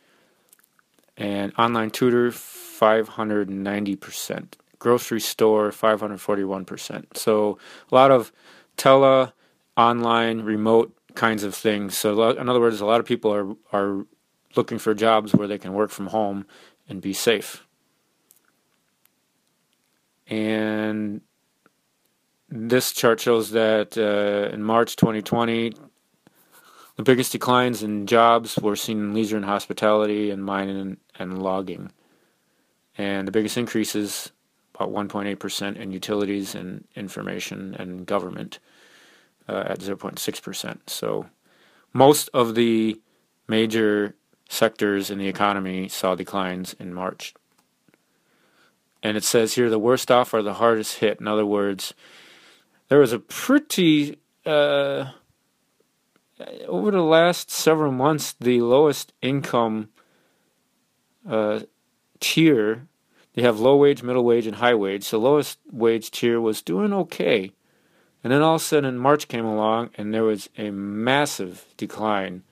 and 1.17 1.51
online 1.57 1.89
tutor 1.89 2.29
590% 2.29 4.53
grocery 4.77 5.19
store 5.19 5.71
541% 5.71 7.17
so 7.17 7.57
a 7.91 7.95
lot 7.95 8.11
of 8.11 8.31
tele 8.77 9.33
online 9.77 10.41
remote 10.41 10.95
kinds 11.15 11.43
of 11.43 11.55
things. 11.55 11.97
So 11.97 12.31
in 12.31 12.49
other 12.49 12.59
words 12.59 12.81
a 12.81 12.85
lot 12.85 12.99
of 12.99 13.05
people 13.05 13.33
are 13.33 13.55
are 13.71 14.05
looking 14.55 14.77
for 14.77 14.93
jobs 14.93 15.33
where 15.33 15.47
they 15.47 15.57
can 15.57 15.73
work 15.73 15.89
from 15.89 16.07
home 16.07 16.45
and 16.87 17.01
be 17.01 17.13
safe 17.13 17.65
and 20.27 21.21
this 22.49 22.91
chart 22.91 23.19
shows 23.19 23.51
that 23.51 23.97
uh, 23.97 24.53
in 24.53 24.63
March 24.63 24.95
2020, 24.95 25.73
the 26.95 27.03
biggest 27.03 27.31
declines 27.31 27.81
in 27.81 28.05
jobs 28.05 28.57
were 28.59 28.75
seen 28.75 28.99
in 28.99 29.13
leisure 29.13 29.37
and 29.37 29.45
hospitality 29.45 30.29
and 30.29 30.45
mining 30.45 30.97
and, 31.17 31.41
logging. 31.41 31.91
And 32.97 33.27
the 33.27 33.31
biggest 33.31 33.57
increases, 33.57 34.31
about 34.75 34.91
1.8%, 34.91 35.75
in 35.75 35.91
utilities 35.91 36.53
and 36.53 36.85
information 36.95 37.75
and 37.79 38.05
government 38.05 38.59
uh, 39.49 39.63
at 39.65 39.79
0.6%. 39.79 40.77
So 40.87 41.25
most 41.91 42.29
of 42.33 42.53
the 42.53 43.01
major 43.47 44.15
sectors 44.47 45.09
in 45.09 45.17
the 45.17 45.27
economy 45.27 45.87
saw 45.87 46.13
declines 46.13 46.75
in 46.79 46.93
March. 46.93 47.33
And 49.03 49.17
it 49.17 49.23
says 49.23 49.53
here 49.53 49.69
the 49.69 49.77
worst 49.77 50.09
off 50.09 50.33
are 50.33 50.41
the 50.41 50.55
hardest 50.55 50.99
hit. 50.99 51.19
In 51.19 51.27
other 51.27 51.45
words, 51.45 51.93
there 52.87 52.99
was 52.99 53.11
a 53.11 53.19
pretty 53.19 54.17
uh, 54.45 55.11
over 56.67 56.91
the 56.91 57.01
last 57.01 57.51
several 57.51 57.91
months, 57.91 58.33
the 58.39 58.61
lowest 58.61 59.13
income 59.21 59.89
uh, 61.27 61.61
tier. 62.19 62.87
They 63.33 63.41
have 63.41 63.59
low 63.59 63.75
wage, 63.77 64.03
middle 64.03 64.23
wage, 64.23 64.47
and 64.47 64.57
high 64.57 64.75
wage. 64.75 65.09
The 65.09 65.19
lowest 65.19 65.59
wage 65.71 66.11
tier 66.11 66.39
was 66.39 66.61
doing 66.61 66.93
okay. 66.93 67.51
And 68.23 68.31
then 68.31 68.41
all 68.41 68.55
of 68.55 68.61
a 68.61 68.63
sudden, 68.63 68.97
March 68.97 69.27
came 69.27 69.45
along, 69.45 69.89
and 69.95 70.13
there 70.13 70.23
was 70.23 70.49
a 70.57 70.69
massive 70.71 71.65
decline 71.77 72.43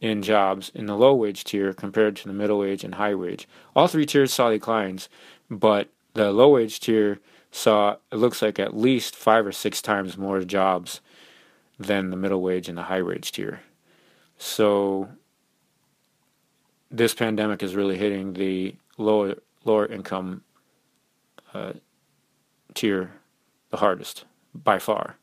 in 0.00 0.20
jobs 0.20 0.70
in 0.74 0.86
the 0.86 0.96
low 0.96 1.14
wage 1.14 1.44
tier 1.44 1.72
compared 1.72 2.16
to 2.16 2.26
the 2.26 2.34
middle 2.34 2.58
wage 2.58 2.82
and 2.82 2.96
high 2.96 3.14
wage. 3.14 3.46
All 3.76 3.86
three 3.86 4.06
tiers 4.06 4.32
saw 4.32 4.50
declines, 4.50 5.08
but 5.52 5.88
the 6.14 6.32
low 6.32 6.48
wage 6.48 6.80
tier 6.80 7.20
saw, 7.50 7.96
it 8.10 8.16
looks 8.16 8.40
like, 8.40 8.58
at 8.58 8.76
least 8.76 9.14
five 9.14 9.46
or 9.46 9.52
six 9.52 9.82
times 9.82 10.16
more 10.16 10.40
jobs 10.42 11.00
than 11.78 12.10
the 12.10 12.16
middle 12.16 12.40
wage 12.40 12.68
and 12.68 12.78
the 12.78 12.84
high 12.84 13.02
wage 13.02 13.32
tier. 13.32 13.60
So 14.38 15.08
this 16.90 17.14
pandemic 17.14 17.62
is 17.62 17.74
really 17.74 17.98
hitting 17.98 18.32
the 18.32 18.76
lower 18.98 19.36
lower 19.64 19.86
income 19.86 20.42
uh, 21.54 21.72
tier 22.74 23.12
the 23.70 23.76
hardest 23.76 24.24
by 24.54 24.78
far. 24.78 25.16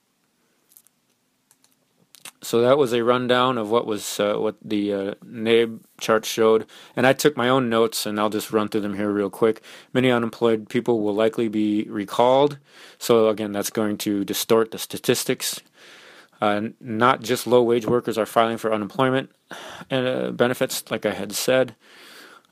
So 2.41 2.62
that 2.62 2.77
was 2.77 2.93
a 2.93 3.03
rundown 3.03 3.58
of 3.58 3.69
what 3.69 3.86
was 3.86 4.19
uh, 4.19 4.36
what 4.36 4.55
the 4.63 4.93
uh, 4.93 5.13
NABE 5.25 5.81
chart 6.00 6.25
showed, 6.25 6.65
and 6.96 7.05
I 7.05 7.12
took 7.12 7.36
my 7.36 7.50
own 7.50 7.69
notes, 7.69 8.05
and 8.05 8.17
I'll 8.17 8.29
just 8.29 8.53
run 8.53 8.69
through 8.69 8.81
them 8.81 8.96
here 8.96 9.12
real 9.12 9.29
quick. 9.29 9.62
Many 9.93 10.10
unemployed 10.10 10.69
people 10.69 11.01
will 11.01 11.13
likely 11.13 11.50
be 11.50 11.84
recalled, 11.89 12.58
so 12.98 13.27
again, 13.27 13.51
that's 13.51 13.69
going 13.69 13.98
to 14.00 14.24
distort 14.24 14.72
the 14.72 14.77
statistics. 14.77 15.62
Uh, 16.41 16.69
not 16.79 17.22
just 17.22 17.46
low 17.46 17.62
wage 17.62 17.86
workers 17.86 18.17
are 18.17 18.25
filing 18.25 18.58
for 18.58 18.74
unemployment 18.74 19.29
uh, 19.91 20.31
benefits, 20.31 20.89
like 20.89 21.05
I 21.05 21.12
had 21.12 21.34
said. 21.34 21.75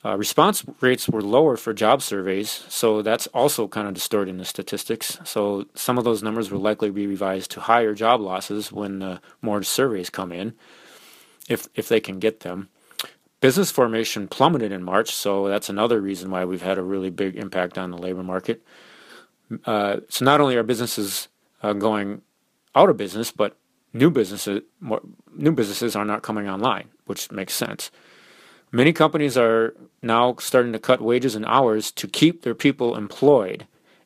Uh, 0.05 0.15
response 0.15 0.63
rates 0.79 1.09
were 1.09 1.21
lower 1.21 1.57
for 1.57 1.73
job 1.73 2.01
surveys, 2.01 2.65
so 2.69 3.01
that's 3.01 3.27
also 3.27 3.67
kind 3.67 3.87
of 3.87 3.93
distorting 3.93 4.37
the 4.37 4.45
statistics. 4.45 5.19
So 5.23 5.65
some 5.73 5.97
of 5.97 6.03
those 6.03 6.21
numbers 6.21 6.51
will 6.51 6.59
likely 6.59 6.91
be 6.91 7.07
revised 7.07 7.51
to 7.51 7.61
higher 7.61 7.93
job 7.93 8.21
losses 8.21 8.71
when 8.71 9.01
uh, 9.01 9.19
more 9.41 9.63
surveys 9.63 10.09
come 10.09 10.31
in, 10.31 10.53
if 11.49 11.67
if 11.75 11.89
they 11.89 11.99
can 11.99 12.19
get 12.19 12.41
them. 12.41 12.69
Business 13.39 13.69
formation 13.69 14.27
plummeted 14.27 14.71
in 14.71 14.83
March, 14.83 15.11
so 15.11 15.47
that's 15.47 15.69
another 15.69 15.99
reason 15.99 16.31
why 16.31 16.45
we've 16.45 16.63
had 16.63 16.77
a 16.77 16.83
really 16.83 17.09
big 17.09 17.35
impact 17.35 17.77
on 17.77 17.91
the 17.91 17.97
labor 17.97 18.23
market. 18.23 18.63
Uh, 19.65 19.97
so 20.09 20.25
not 20.25 20.41
only 20.41 20.55
are 20.55 20.63
businesses 20.63 21.27
uh, 21.63 21.73
going 21.73 22.21
out 22.75 22.89
of 22.89 22.97
business, 22.97 23.31
but 23.31 23.57
new 23.93 24.09
businesses 24.09 24.61
more, 24.79 25.01
new 25.35 25.51
businesses 25.51 25.95
are 25.95 26.05
not 26.05 26.21
coming 26.21 26.47
online, 26.47 26.89
which 27.05 27.31
makes 27.31 27.53
sense. 27.53 27.91
Many 28.71 28.91
companies 28.93 29.37
are 29.37 29.73
now 30.01 30.35
starting 30.39 30.73
to 30.73 30.79
cut 30.79 31.01
wages 31.01 31.35
and 31.35 31.45
hours 31.45 31.91
to 31.91 32.07
keep 32.07 32.41
their 32.41 32.55
people 32.55 32.95
employed. 32.95 33.65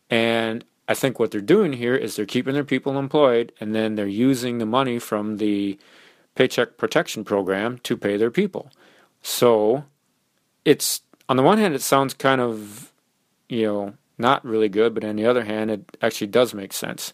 And 0.09 0.63
I 0.87 0.93
think 0.93 1.19
what 1.19 1.31
they're 1.31 1.41
doing 1.41 1.73
here 1.73 1.95
is 1.95 2.15
they're 2.15 2.25
keeping 2.25 2.53
their 2.53 2.63
people 2.63 2.97
employed 2.97 3.53
and 3.59 3.73
then 3.73 3.95
they're 3.95 4.07
using 4.07 4.57
the 4.57 4.65
money 4.65 4.99
from 4.99 5.37
the 5.37 5.79
Paycheck 6.35 6.77
Protection 6.77 7.23
Program 7.23 7.79
to 7.79 7.97
pay 7.97 8.17
their 8.17 8.31
people. 8.31 8.71
So 9.21 9.85
it's 10.65 11.01
on 11.27 11.37
the 11.37 11.43
one 11.43 11.57
hand 11.57 11.73
it 11.73 11.81
sounds 11.81 12.13
kind 12.13 12.41
of 12.41 12.91
you 13.49 13.65
know 13.65 13.93
not 14.17 14.45
really 14.45 14.69
good, 14.69 14.93
but 14.93 15.03
on 15.03 15.15
the 15.15 15.25
other 15.25 15.45
hand 15.45 15.71
it 15.71 15.97
actually 16.01 16.27
does 16.27 16.53
make 16.53 16.73
sense 16.73 17.13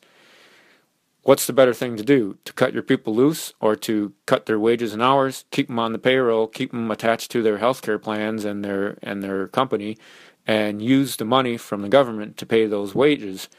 what's 1.27 1.45
the 1.45 1.51
better 1.51 1.73
thing 1.73 1.97
to 1.97 2.05
do? 2.05 2.37
To 2.45 2.53
cut 2.53 2.71
your 2.71 2.81
people 2.81 3.13
loose 3.13 3.51
or 3.59 3.75
to 3.75 4.13
cut 4.25 4.45
their 4.45 4.57
wages 4.57 4.93
and 4.93 5.03
hours, 5.03 5.43
keep 5.51 5.67
them 5.67 5.77
on 5.77 5.91
the 5.91 5.99
payroll, 5.99 6.47
keep 6.47 6.71
them 6.71 6.89
attached 6.89 7.31
to 7.31 7.43
their 7.43 7.57
health 7.57 7.81
care 7.81 7.99
plans 7.99 8.45
and 8.45 8.63
their 8.63 8.97
and 9.03 9.21
their 9.21 9.49
company 9.49 9.97
and 10.47 10.81
use 10.81 11.17
the 11.17 11.25
money 11.25 11.57
from 11.57 11.81
the 11.81 11.89
government 11.89 12.37
to 12.37 12.45
pay 12.45 12.65
those 12.65 12.95
wages. 12.95 13.49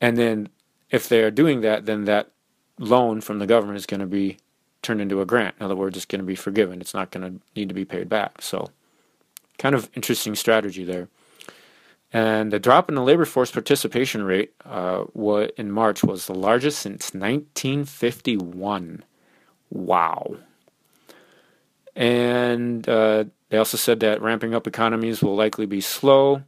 And 0.00 0.16
then 0.16 0.48
if 0.90 1.08
they're 1.08 1.30
doing 1.30 1.60
that, 1.60 1.86
then 1.86 2.04
that 2.06 2.32
loan 2.80 3.20
from 3.20 3.38
the 3.38 3.46
government 3.46 3.76
is 3.76 3.86
going 3.86 4.00
to 4.00 4.06
be 4.06 4.38
turned 4.82 5.00
into 5.00 5.20
a 5.20 5.26
grant. 5.26 5.54
In 5.60 5.64
other 5.64 5.76
words, 5.76 5.96
it's 5.96 6.04
going 6.04 6.18
to 6.18 6.26
be 6.26 6.34
forgiven. 6.34 6.80
It's 6.80 6.94
not 6.94 7.12
going 7.12 7.30
to 7.30 7.40
need 7.54 7.68
to 7.68 7.76
be 7.76 7.84
paid 7.84 8.08
back. 8.08 8.42
So 8.42 8.70
kind 9.56 9.76
of 9.76 9.88
interesting 9.94 10.34
strategy 10.34 10.82
there. 10.82 11.08
And 12.12 12.52
the 12.52 12.58
drop 12.58 12.88
in 12.88 12.96
the 12.96 13.02
labor 13.02 13.24
force 13.24 13.52
participation 13.52 14.24
rate 14.24 14.52
uh, 14.64 15.04
in 15.56 15.70
March 15.70 16.02
was 16.02 16.26
the 16.26 16.34
largest 16.34 16.80
since 16.80 17.14
1951. 17.14 19.04
Wow. 19.70 20.36
And 21.94 22.88
uh, 22.88 23.24
they 23.50 23.58
also 23.58 23.76
said 23.76 24.00
that 24.00 24.22
ramping 24.22 24.54
up 24.54 24.66
economies 24.66 25.22
will 25.22 25.36
likely 25.36 25.66
be 25.66 25.80
slow. 25.80 26.42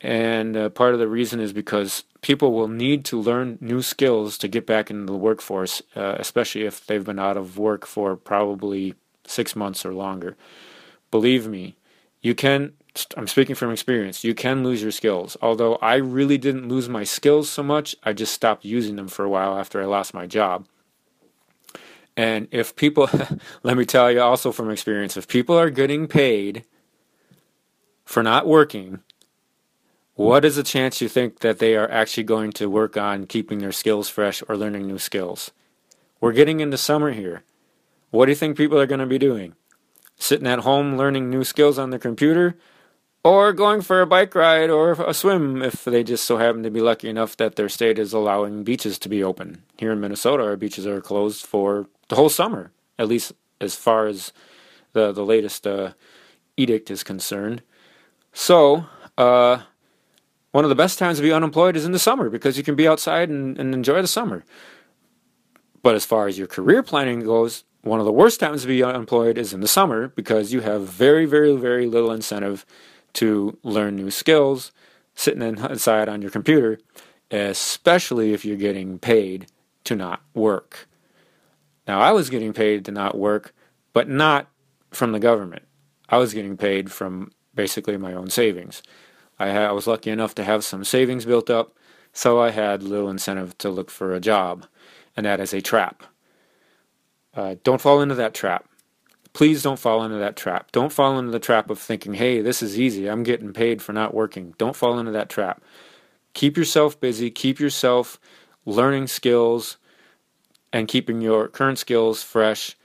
And 0.00 0.56
uh, 0.56 0.70
part 0.70 0.94
of 0.94 1.00
the 1.00 1.08
reason 1.08 1.40
is 1.40 1.52
because 1.52 2.04
people 2.22 2.52
will 2.52 2.68
need 2.68 3.04
to 3.06 3.20
learn 3.20 3.58
new 3.60 3.82
skills 3.82 4.38
to 4.38 4.48
get 4.48 4.66
back 4.66 4.90
into 4.90 5.12
the 5.12 5.18
workforce, 5.18 5.82
uh, 5.94 6.16
especially 6.18 6.62
if 6.62 6.86
they've 6.86 7.04
been 7.04 7.18
out 7.18 7.36
of 7.36 7.58
work 7.58 7.86
for 7.86 8.16
probably 8.16 8.94
six 9.26 9.54
months 9.54 9.84
or 9.84 9.92
longer. 9.92 10.36
Believe 11.10 11.46
me, 11.46 11.76
you 12.22 12.34
can 12.34 12.72
I'm 13.16 13.28
speaking 13.28 13.54
from 13.54 13.70
experience. 13.70 14.24
You 14.24 14.34
can 14.34 14.64
lose 14.64 14.82
your 14.82 14.90
skills. 14.90 15.36
Although 15.40 15.76
I 15.76 15.96
really 15.96 16.38
didn't 16.38 16.68
lose 16.68 16.88
my 16.88 17.04
skills 17.04 17.48
so 17.48 17.62
much, 17.62 17.94
I 18.02 18.12
just 18.12 18.34
stopped 18.34 18.64
using 18.64 18.96
them 18.96 19.08
for 19.08 19.24
a 19.24 19.28
while 19.28 19.58
after 19.58 19.80
I 19.80 19.84
lost 19.84 20.12
my 20.12 20.26
job. 20.26 20.66
And 22.16 22.48
if 22.50 22.74
people, 22.74 23.08
let 23.62 23.76
me 23.76 23.84
tell 23.84 24.10
you 24.10 24.20
also 24.20 24.52
from 24.52 24.70
experience, 24.70 25.16
if 25.16 25.28
people 25.28 25.58
are 25.58 25.70
getting 25.70 26.08
paid 26.08 26.64
for 28.04 28.22
not 28.22 28.46
working, 28.46 29.00
what 30.14 30.44
is 30.44 30.56
the 30.56 30.62
chance 30.62 31.00
you 31.00 31.08
think 31.08 31.38
that 31.38 31.60
they 31.60 31.76
are 31.76 31.90
actually 31.90 32.24
going 32.24 32.52
to 32.52 32.68
work 32.68 32.96
on 32.96 33.26
keeping 33.26 33.58
their 33.58 33.72
skills 33.72 34.08
fresh 34.08 34.42
or 34.48 34.56
learning 34.56 34.86
new 34.86 34.98
skills? 34.98 35.52
We're 36.20 36.32
getting 36.32 36.60
into 36.60 36.76
summer 36.76 37.12
here. 37.12 37.44
What 38.10 38.26
do 38.26 38.32
you 38.32 38.36
think 38.36 38.56
people 38.56 38.78
are 38.78 38.86
going 38.86 39.00
to 39.00 39.06
be 39.06 39.18
doing? 39.18 39.54
Sitting 40.18 40.46
at 40.46 40.58
home 40.60 40.98
learning 40.98 41.30
new 41.30 41.44
skills 41.44 41.78
on 41.78 41.90
their 41.90 41.98
computer? 41.98 42.58
Or 43.22 43.52
going 43.52 43.82
for 43.82 44.00
a 44.00 44.06
bike 44.06 44.34
ride 44.34 44.70
or 44.70 44.92
a 44.92 45.12
swim 45.12 45.62
if 45.62 45.84
they 45.84 46.02
just 46.02 46.24
so 46.24 46.38
happen 46.38 46.62
to 46.62 46.70
be 46.70 46.80
lucky 46.80 47.08
enough 47.08 47.36
that 47.36 47.56
their 47.56 47.68
state 47.68 47.98
is 47.98 48.12
allowing 48.12 48.64
beaches 48.64 48.98
to 48.98 49.08
be 49.08 49.22
open. 49.22 49.62
Here 49.76 49.92
in 49.92 50.00
Minnesota, 50.00 50.44
our 50.44 50.56
beaches 50.56 50.86
are 50.86 51.00
closed 51.00 51.44
for 51.44 51.88
the 52.08 52.16
whole 52.16 52.30
summer, 52.30 52.72
at 52.98 53.08
least 53.08 53.32
as 53.60 53.74
far 53.74 54.06
as 54.06 54.32
the 54.92 55.12
the 55.12 55.24
latest 55.24 55.66
uh, 55.66 55.92
edict 56.56 56.90
is 56.90 57.04
concerned. 57.04 57.62
So, 58.32 58.86
uh, 59.18 59.62
one 60.52 60.64
of 60.64 60.70
the 60.70 60.76
best 60.76 60.98
times 60.98 61.18
to 61.18 61.22
be 61.22 61.32
unemployed 61.32 61.76
is 61.76 61.84
in 61.84 61.92
the 61.92 61.98
summer 61.98 62.30
because 62.30 62.56
you 62.56 62.64
can 62.64 62.74
be 62.74 62.88
outside 62.88 63.28
and, 63.28 63.58
and 63.58 63.74
enjoy 63.74 64.00
the 64.02 64.08
summer. 64.08 64.44
But 65.82 65.94
as 65.94 66.04
far 66.04 66.26
as 66.26 66.38
your 66.38 66.46
career 66.46 66.82
planning 66.82 67.20
goes, 67.20 67.64
one 67.82 68.00
of 68.00 68.06
the 68.06 68.12
worst 68.12 68.40
times 68.40 68.62
to 68.62 68.68
be 68.68 68.82
unemployed 68.82 69.38
is 69.38 69.54
in 69.54 69.60
the 69.60 69.68
summer 69.68 70.08
because 70.08 70.52
you 70.52 70.60
have 70.60 70.82
very, 70.82 71.24
very, 71.24 71.56
very 71.56 71.86
little 71.86 72.12
incentive 72.12 72.66
to 73.14 73.58
learn 73.62 73.96
new 73.96 74.10
skills 74.10 74.72
sitting 75.14 75.42
inside 75.42 76.08
on 76.08 76.22
your 76.22 76.30
computer, 76.30 76.78
especially 77.30 78.32
if 78.32 78.44
you're 78.44 78.56
getting 78.56 78.98
paid 78.98 79.46
to 79.84 79.94
not 79.94 80.22
work. 80.34 80.88
Now, 81.86 82.00
I 82.00 82.12
was 82.12 82.30
getting 82.30 82.52
paid 82.52 82.84
to 82.84 82.92
not 82.92 83.18
work, 83.18 83.54
but 83.92 84.08
not 84.08 84.48
from 84.90 85.12
the 85.12 85.20
government. 85.20 85.62
I 86.08 86.18
was 86.18 86.34
getting 86.34 86.56
paid 86.56 86.90
from 86.90 87.32
basically 87.54 87.96
my 87.96 88.14
own 88.14 88.30
savings. 88.30 88.82
I, 89.38 89.50
I 89.50 89.72
was 89.72 89.86
lucky 89.86 90.10
enough 90.10 90.34
to 90.36 90.44
have 90.44 90.64
some 90.64 90.84
savings 90.84 91.24
built 91.24 91.50
up, 91.50 91.76
so 92.12 92.40
I 92.40 92.50
had 92.50 92.82
little 92.82 93.10
incentive 93.10 93.56
to 93.58 93.70
look 93.70 93.90
for 93.90 94.14
a 94.14 94.20
job, 94.20 94.66
and 95.16 95.26
that 95.26 95.40
is 95.40 95.52
a 95.52 95.60
trap. 95.60 96.04
Uh, 97.34 97.56
don't 97.62 97.80
fall 97.80 98.00
into 98.00 98.14
that 98.14 98.34
trap 98.34 98.69
please 99.32 99.62
don't 99.62 99.78
fall 99.78 100.02
into 100.02 100.18
that 100.18 100.36
trap. 100.36 100.72
Don't 100.72 100.92
fall 100.92 101.18
into 101.18 101.30
the 101.30 101.38
trap 101.38 101.70
of 101.70 101.78
thinking, 101.78 102.14
hey, 102.14 102.40
this 102.40 102.62
is 102.62 102.78
easy. 102.78 103.08
I'm 103.08 103.22
getting 103.22 103.52
paid 103.52 103.82
for 103.82 103.92
not 103.92 104.14
working. 104.14 104.54
Don't 104.58 104.76
fall 104.76 104.98
into 104.98 105.12
that 105.12 105.28
trap. 105.28 105.62
Keep 106.34 106.56
yourself 106.56 106.98
busy, 107.00 107.30
keep 107.30 107.58
yourself 107.58 108.18
learning 108.64 109.06
skills 109.06 109.76
and 110.72 110.88
keeping 110.88 111.20
your 111.20 111.48
current 111.48 111.78
skills 111.78 112.22
fresh. 112.22 112.76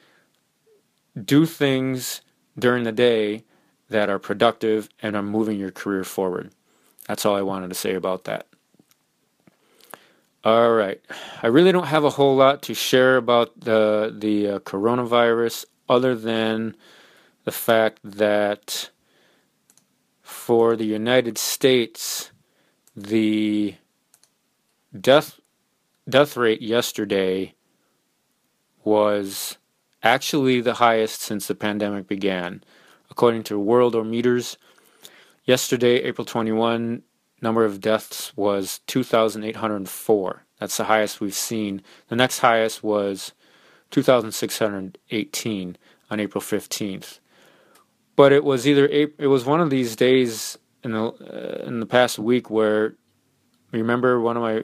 Do 1.22 1.46
things 1.46 2.22
during 2.58 2.84
the 2.84 2.92
day 2.92 3.44
that 3.90 4.10
are 4.10 4.20
productive 4.20 4.90
and 5.02 5.16
are 5.16 5.24
moving 5.24 5.60
your 5.60 5.72
career 5.72 6.04
forward. 6.04 6.52
That's 7.08 7.26
all 7.26 7.36
I 7.36 7.42
wanted 7.42 7.70
to 7.70 7.76
say 7.76 7.94
about 7.94 8.24
that. 8.24 8.48
All 10.44 10.74
right. 10.74 11.02
I 11.42 11.48
really 11.48 11.72
don't 11.72 11.88
have 11.88 12.04
a 12.04 12.10
whole 12.10 12.36
lot 12.36 12.62
to 12.64 12.74
share 12.74 13.18
about 13.18 13.60
the 13.60 14.16
the 14.16 14.48
uh, 14.48 14.60
coronavirus 14.60 15.66
other 15.88 16.16
than 16.16 16.76
the 17.44 17.52
fact 17.52 18.00
that 18.04 18.90
for 20.22 20.76
the 20.76 20.86
United 20.86 21.38
States, 21.38 22.32
the 22.96 23.76
death 25.00 25.40
death 26.08 26.38
rate 26.38 26.62
yesterday 26.62 27.54
was 28.84 29.58
actually 30.04 30.62
the 30.62 30.76
highest 30.76 31.22
since 31.22 31.48
the 31.48 31.56
pandemic 31.56 32.08
began. 32.08 32.64
According 33.10 33.44
to 33.44 33.60
Worldometers, 33.60 34.58
yesterday, 35.46 36.04
April 36.04 36.26
21, 36.26 37.02
number 37.42 37.66
of 37.66 37.82
deaths 37.82 38.36
was 38.36 38.82
2,804. 38.88 40.44
That's 40.60 40.78
the 40.78 40.84
highest 40.86 41.20
we've 41.20 41.34
seen. 41.34 41.82
The 42.08 42.16
next 42.16 42.40
highest 42.40 42.84
was 42.84 43.34
2,618 43.96 45.78
on 46.10 46.20
April 46.20 46.42
15th. 46.42 47.20
But 48.18 48.34
it 48.34 48.44
was 48.44 48.68
either 48.68 48.86
it 48.88 49.28
was 49.28 49.46
one 49.46 49.62
of 49.62 49.70
these 49.70 49.96
days 49.96 50.58
in 50.84 50.92
the 50.92 51.06
uh, 51.06 51.66
in 51.66 51.80
the 51.80 51.86
past 51.86 52.20
week 52.20 52.50
where 52.50 52.96
remember 53.72 54.20
one 54.20 54.36
of 54.36 54.44
my 54.44 54.64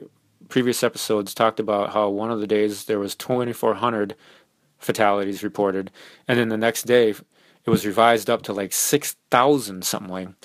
previous 0.49 0.83
episodes 0.83 1.33
talked 1.33 1.61
about 1.61 1.93
how 1.93 2.09
one 2.09 2.29
of 2.29 2.41
the 2.41 2.47
days 2.47 2.85
there 2.85 2.99
was 2.99 3.15
2,400 3.15 4.15
fatalities 4.77 5.43
reported, 5.43 5.91
and 6.27 6.37
then 6.37 6.49
the 6.49 6.57
next 6.57 6.83
day 6.83 7.11
it 7.11 7.69
was 7.69 7.85
revised 7.85 8.29
up 8.29 8.41
to 8.41 8.51
like 8.51 8.73
6,000 8.73 9.85
something. 9.85 10.35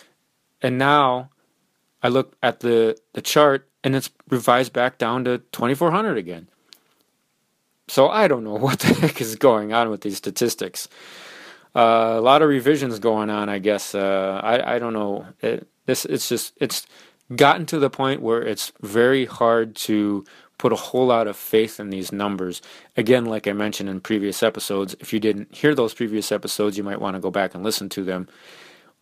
And 0.63 0.79
now 0.79 1.31
I 2.05 2.09
look 2.09 2.37
at 2.41 2.61
the, 2.61 2.97
the 3.15 3.23
chart 3.23 3.69
and 3.83 3.97
it's 3.97 4.11
revised 4.29 4.73
back 4.73 4.97
down 4.97 5.25
to 5.25 5.39
2,400 5.39 6.17
again. 6.17 6.49
So 7.89 8.09
I 8.09 8.29
don't 8.29 8.45
know 8.45 8.55
what 8.67 8.81
the 8.81 8.89
heck 8.95 9.21
is 9.21 9.37
going 9.37 9.73
on 9.73 9.91
with 9.91 10.01
these 10.03 10.17
statistics. 10.17 10.89
Uh, 11.75 12.15
a 12.17 12.21
lot 12.21 12.41
of 12.43 12.49
revisions 12.49 12.99
going 12.99 13.29
on, 13.29 13.49
I 13.49 13.59
guess. 13.59 13.95
Uh, 13.95 14.41
I 14.43 14.77
I 14.77 14.79
don't 14.79 14.95
know. 14.95 15.27
It, 15.43 15.69
this 15.85 16.05
it's 16.05 16.29
just 16.29 16.55
it's 16.57 16.87
gotten 17.35 17.67
to 17.67 17.79
the 17.79 17.91
point 17.91 18.23
where 18.23 18.43
it's 18.43 18.73
very 18.83 19.27
hard 19.27 19.75
to 19.75 20.25
put 20.59 20.73
a 20.73 20.77
whole 20.77 21.07
lot 21.07 21.27
of 21.27 21.37
faith 21.37 21.79
in 21.79 21.91
these 21.91 22.13
numbers. 22.13 22.63
Again, 22.97 23.27
like 23.27 23.47
I 23.47 23.53
mentioned 23.53 23.89
in 23.89 24.01
previous 24.01 24.43
episodes, 24.43 24.97
if 25.01 25.13
you 25.13 25.21
didn't 25.21 25.55
hear 25.55 25.75
those 25.75 25.93
previous 25.93 26.33
episodes, 26.33 26.79
you 26.79 26.85
might 26.85 27.01
want 27.01 27.15
to 27.15 27.21
go 27.21 27.31
back 27.31 27.55
and 27.55 27.63
listen 27.63 27.89
to 27.91 28.05
them, 28.05 28.29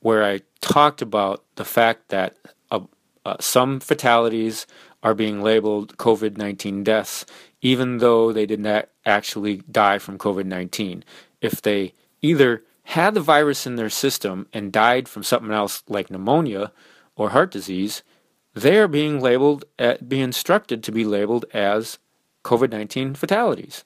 where 0.00 0.24
I 0.24 0.40
talked 0.60 1.00
about 1.00 1.44
the 1.54 1.64
fact 1.64 2.08
that 2.08 2.36
uh, 2.70 2.80
uh, 3.24 3.36
some 3.40 3.78
fatalities 3.78 4.66
are 5.04 5.14
being 5.14 5.42
labeled 5.42 5.96
COVID 5.98 6.38
19 6.38 6.82
deaths, 6.82 7.26
even 7.60 7.98
though 7.98 8.32
they 8.32 8.46
did 8.46 8.58
not 8.58 8.88
actually 9.04 9.58
die 9.70 9.98
from 9.98 10.18
COVID 10.18 10.46
19. 10.46 11.04
If 11.40 11.62
they 11.62 11.92
either 12.22 12.64
had 12.84 13.14
the 13.14 13.20
virus 13.20 13.66
in 13.66 13.76
their 13.76 13.90
system 13.90 14.48
and 14.52 14.72
died 14.72 15.08
from 15.08 15.22
something 15.22 15.52
else 15.52 15.82
like 15.88 16.10
pneumonia 16.10 16.72
or 17.16 17.30
heart 17.30 17.50
disease, 17.50 18.02
they 18.54 18.78
are 18.78 18.88
being 18.88 19.20
labeled, 19.20 19.64
at, 19.78 20.00
uh, 20.00 20.04
being 20.06 20.22
instructed 20.22 20.82
to 20.82 20.92
be 20.92 21.04
labeled 21.04 21.44
as 21.52 21.98
COVID 22.42 22.70
19 22.70 23.14
fatalities. 23.14 23.84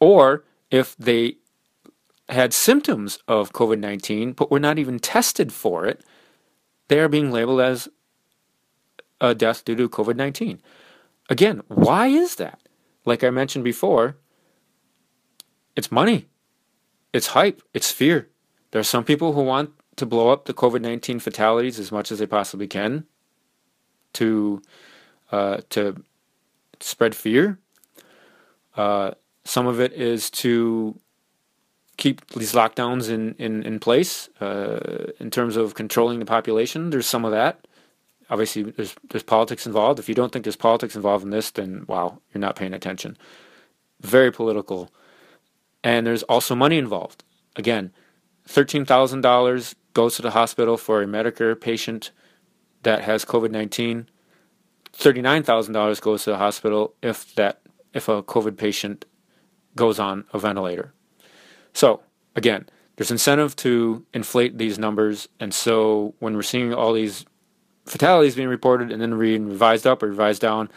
Or 0.00 0.44
if 0.70 0.96
they 0.96 1.36
had 2.28 2.52
symptoms 2.52 3.18
of 3.28 3.52
COVID 3.52 3.78
19 3.78 4.32
but 4.32 4.50
were 4.50 4.60
not 4.60 4.78
even 4.78 4.98
tested 4.98 5.52
for 5.52 5.86
it, 5.86 6.02
they 6.88 6.98
are 6.98 7.08
being 7.08 7.30
labeled 7.30 7.60
as 7.60 7.88
a 9.20 9.34
death 9.34 9.64
due 9.64 9.76
to 9.76 9.88
COVID 9.88 10.16
19. 10.16 10.60
Again, 11.28 11.62
why 11.68 12.08
is 12.08 12.36
that? 12.36 12.60
Like 13.04 13.22
I 13.22 13.30
mentioned 13.30 13.64
before, 13.64 14.16
it's 15.76 15.92
money. 15.92 16.26
It's 17.12 17.28
hype. 17.28 17.62
It's 17.72 17.90
fear. 17.90 18.28
There 18.70 18.80
are 18.80 18.84
some 18.84 19.04
people 19.04 19.32
who 19.32 19.42
want 19.42 19.70
to 19.96 20.06
blow 20.06 20.30
up 20.30 20.44
the 20.44 20.54
COVID 20.54 20.80
19 20.80 21.20
fatalities 21.20 21.78
as 21.78 21.92
much 21.92 22.10
as 22.10 22.18
they 22.18 22.26
possibly 22.26 22.66
can 22.66 23.06
to, 24.14 24.62
uh, 25.30 25.58
to 25.70 26.02
spread 26.80 27.14
fear. 27.14 27.58
Uh, 28.76 29.12
some 29.44 29.66
of 29.66 29.80
it 29.80 29.92
is 29.92 30.30
to 30.30 30.98
keep 31.96 32.26
these 32.30 32.52
lockdowns 32.52 33.10
in, 33.10 33.34
in, 33.34 33.62
in 33.62 33.78
place 33.78 34.28
uh, 34.40 35.12
in 35.20 35.30
terms 35.30 35.56
of 35.56 35.74
controlling 35.74 36.18
the 36.18 36.24
population. 36.24 36.90
There's 36.90 37.06
some 37.06 37.24
of 37.24 37.30
that. 37.32 37.66
Obviously, 38.30 38.62
there's, 38.62 38.94
there's 39.10 39.22
politics 39.22 39.66
involved. 39.66 39.98
If 39.98 40.08
you 40.08 40.14
don't 40.14 40.32
think 40.32 40.44
there's 40.44 40.56
politics 40.56 40.96
involved 40.96 41.24
in 41.24 41.30
this, 41.30 41.50
then 41.50 41.84
wow, 41.88 42.20
you're 42.32 42.40
not 42.40 42.56
paying 42.56 42.72
attention. 42.72 43.18
Very 44.00 44.32
political 44.32 44.90
and 45.82 46.06
there's 46.06 46.22
also 46.24 46.54
money 46.54 46.78
involved. 46.78 47.24
Again, 47.56 47.92
$13,000 48.48 49.74
goes 49.94 50.16
to 50.16 50.22
the 50.22 50.32
hospital 50.32 50.76
for 50.76 51.02
a 51.02 51.06
Medicare 51.06 51.58
patient 51.58 52.10
that 52.82 53.02
has 53.02 53.24
COVID 53.24 53.50
19. 53.50 54.08
$39,000 54.92 56.00
goes 56.00 56.24
to 56.24 56.30
the 56.30 56.38
hospital 56.38 56.94
if 57.02 57.34
that 57.36 57.60
if 57.92 58.08
a 58.08 58.22
COVID 58.22 58.56
patient 58.56 59.04
goes 59.76 59.98
on 59.98 60.24
a 60.32 60.38
ventilator. 60.38 60.92
So, 61.72 62.02
again, 62.34 62.68
there's 62.96 63.10
incentive 63.10 63.54
to 63.56 64.04
inflate 64.12 64.58
these 64.58 64.78
numbers, 64.78 65.28
and 65.38 65.54
so 65.54 66.14
when 66.18 66.34
we're 66.34 66.42
seeing 66.42 66.74
all 66.74 66.92
these 66.92 67.24
fatalities 67.90 68.36
being 68.36 68.48
reported 68.48 68.92
and 68.92 69.02
then 69.02 69.18
being 69.18 69.48
revised 69.48 69.86
up 69.86 70.02
or 70.02 70.06
revised 70.06 70.40
down, 70.40 70.70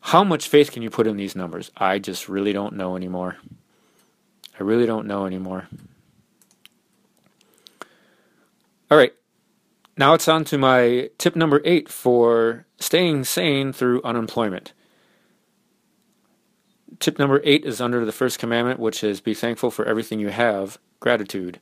how 0.00 0.24
much 0.24 0.48
faith 0.48 0.72
can 0.72 0.82
you 0.82 0.90
put 0.90 1.06
in 1.06 1.16
these 1.16 1.36
numbers? 1.36 1.70
I 1.76 1.98
just 1.98 2.28
really 2.28 2.52
don't 2.52 2.74
know 2.74 2.96
anymore. 2.96 3.36
I 4.58 4.62
really 4.62 4.86
don't 4.86 5.06
know 5.06 5.26
anymore. 5.26 5.68
All 8.90 8.98
right. 8.98 9.12
Now 9.96 10.14
it's 10.14 10.26
on 10.26 10.44
to 10.46 10.58
my 10.58 11.10
tip 11.18 11.36
number 11.36 11.60
eight 11.64 11.88
for 11.88 12.64
staying 12.78 13.24
sane 13.24 13.72
through 13.72 14.02
unemployment. 14.02 14.72
Tip 16.98 17.18
number 17.18 17.40
eight 17.44 17.64
is 17.64 17.80
under 17.80 18.04
the 18.04 18.12
first 18.12 18.38
commandment, 18.38 18.80
which 18.80 19.04
is 19.04 19.20
be 19.20 19.34
thankful 19.34 19.70
for 19.70 19.84
everything 19.84 20.18
you 20.18 20.30
have, 20.30 20.78
gratitude. 20.98 21.60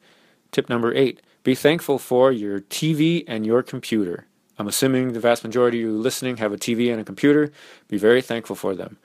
Tip 0.53 0.69
number 0.69 0.95
eight 0.95 1.21
be 1.43 1.55
thankful 1.55 1.99
for 1.99 2.31
your 2.31 2.61
TV 2.61 3.25
and 3.27 3.47
your 3.47 3.63
computer. 3.63 4.27
I'm 4.61 4.69
assuming 4.69 5.15
the 5.15 5.21
vast 5.21 5.43
majority 5.43 5.79
of 5.79 5.89
you 5.89 5.97
listening 5.97 6.37
have 6.37 6.53
a 6.53 6.59
TV 6.59 6.93
and 6.93 7.01
a 7.01 7.05
computer. 7.05 7.51
Be 7.89 7.97
very 7.97 8.21
thankful 8.21 8.55
for 8.55 8.75
them. 8.75 8.99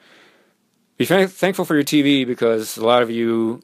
Be 0.98 1.06
thankful 1.06 1.64
for 1.64 1.76
your 1.76 1.84
TV 1.86 2.28
because 2.28 2.76
a 2.76 2.86
lot 2.86 3.02
of 3.02 3.10
you 3.10 3.62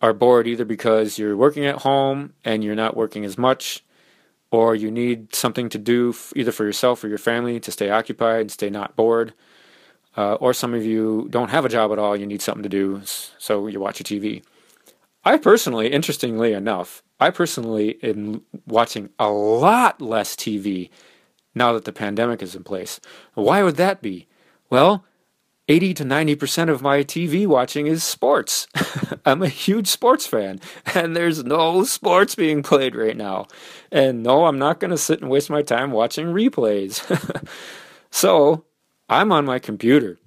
are 0.00 0.14
bored 0.14 0.46
either 0.46 0.64
because 0.64 1.18
you're 1.18 1.36
working 1.36 1.66
at 1.66 1.82
home 1.82 2.32
and 2.46 2.64
you're 2.64 2.74
not 2.74 2.96
working 2.96 3.26
as 3.26 3.36
much, 3.36 3.84
or 4.50 4.74
you 4.74 4.90
need 4.90 5.34
something 5.34 5.68
to 5.68 5.76
do 5.76 6.14
either 6.34 6.50
for 6.50 6.64
yourself 6.64 7.04
or 7.04 7.08
your 7.08 7.18
family 7.18 7.60
to 7.60 7.70
stay 7.70 7.90
occupied 7.90 8.40
and 8.40 8.50
stay 8.50 8.70
not 8.70 8.96
bored. 8.96 9.34
Uh, 10.16 10.36
or 10.36 10.54
some 10.54 10.72
of 10.72 10.82
you 10.82 11.26
don't 11.28 11.50
have 11.50 11.66
a 11.66 11.68
job 11.68 11.92
at 11.92 11.98
all, 11.98 12.16
you 12.16 12.24
need 12.24 12.40
something 12.40 12.62
to 12.62 12.70
do, 12.70 13.02
so 13.04 13.66
you 13.66 13.78
watch 13.78 14.00
a 14.00 14.04
TV. 14.04 14.42
I 15.26 15.36
personally, 15.36 15.88
interestingly 15.88 16.54
enough, 16.54 17.02
I 17.20 17.28
personally 17.28 17.98
am 18.02 18.40
watching 18.66 19.10
a 19.18 19.28
lot 19.28 20.00
less 20.00 20.34
TV 20.34 20.88
now 21.54 21.72
that 21.72 21.84
the 21.84 21.92
pandemic 21.92 22.42
is 22.42 22.54
in 22.54 22.64
place. 22.64 23.00
Why 23.34 23.62
would 23.62 23.76
that 23.76 24.02
be? 24.02 24.26
Well, 24.70 25.04
80 25.66 25.94
to 25.94 26.04
90% 26.04 26.68
of 26.68 26.82
my 26.82 26.98
TV 26.98 27.46
watching 27.46 27.86
is 27.86 28.04
sports. 28.04 28.66
I'm 29.24 29.42
a 29.42 29.48
huge 29.48 29.86
sports 29.86 30.26
fan, 30.26 30.60
and 30.94 31.16
there's 31.16 31.42
no 31.42 31.84
sports 31.84 32.34
being 32.34 32.62
played 32.62 32.94
right 32.94 33.16
now. 33.16 33.46
And 33.90 34.22
no, 34.22 34.44
I'm 34.44 34.58
not 34.58 34.78
going 34.78 34.90
to 34.90 34.98
sit 34.98 35.22
and 35.22 35.30
waste 35.30 35.48
my 35.48 35.62
time 35.62 35.90
watching 35.90 36.26
replays. 36.26 37.00
so 38.10 38.64
I'm 39.08 39.32
on 39.32 39.46
my 39.46 39.58
computer. 39.58 40.18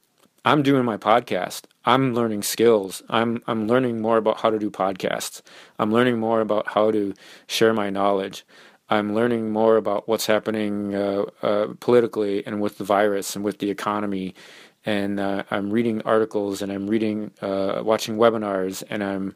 I'm 0.44 0.64
doing 0.64 0.86
my 0.86 0.98
podcast. 0.98 1.66
I'm 1.84 2.14
learning 2.14 2.44
skills. 2.44 3.04
I'm 3.10 3.44
I'm 3.48 3.68
learning 3.68 4.02
more 4.02 4.18
about 4.18 4.40
how 4.40 4.50
to 4.50 4.58
do 4.58 4.72
podcasts. 4.72 5.42
I'm 5.78 5.92
learning 5.92 6.20
more 6.20 6.42
about 6.42 6.70
how 6.70 6.90
to 6.92 7.14
share 7.48 7.74
my 7.74 7.90
knowledge. 7.90 8.46
I'm 8.90 9.14
learning 9.14 9.52
more 9.52 9.76
about 9.76 10.08
what's 10.08 10.28
happening 10.28 10.96
uh, 10.96 11.26
uh, 11.42 11.68
politically 11.80 12.46
and 12.46 12.62
with 12.62 12.78
the 12.78 12.84
virus 12.84 13.36
and 13.36 13.44
with 13.44 13.60
the 13.60 13.70
economy. 13.70 14.34
And 14.86 15.20
uh, 15.20 15.44
I'm 15.52 15.72
reading 15.72 16.02
articles 16.04 16.62
and 16.62 16.72
I'm 16.72 16.88
reading, 16.88 17.32
uh, 17.42 17.82
watching 17.84 18.18
webinars, 18.18 18.84
and 18.90 19.04
I'm 19.04 19.36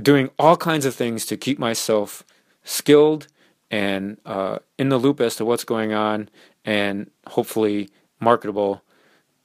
doing 0.00 0.30
all 0.38 0.56
kinds 0.56 0.84
of 0.84 0.94
things 0.94 1.24
to 1.26 1.36
keep 1.36 1.58
myself 1.58 2.24
skilled 2.62 3.28
and 3.70 4.18
uh, 4.26 4.58
in 4.78 4.90
the 4.90 4.98
loop 4.98 5.20
as 5.20 5.36
to 5.36 5.44
what's 5.44 5.64
going 5.64 5.92
on, 5.92 6.28
and 6.64 7.10
hopefully 7.26 7.90
marketable 8.20 8.82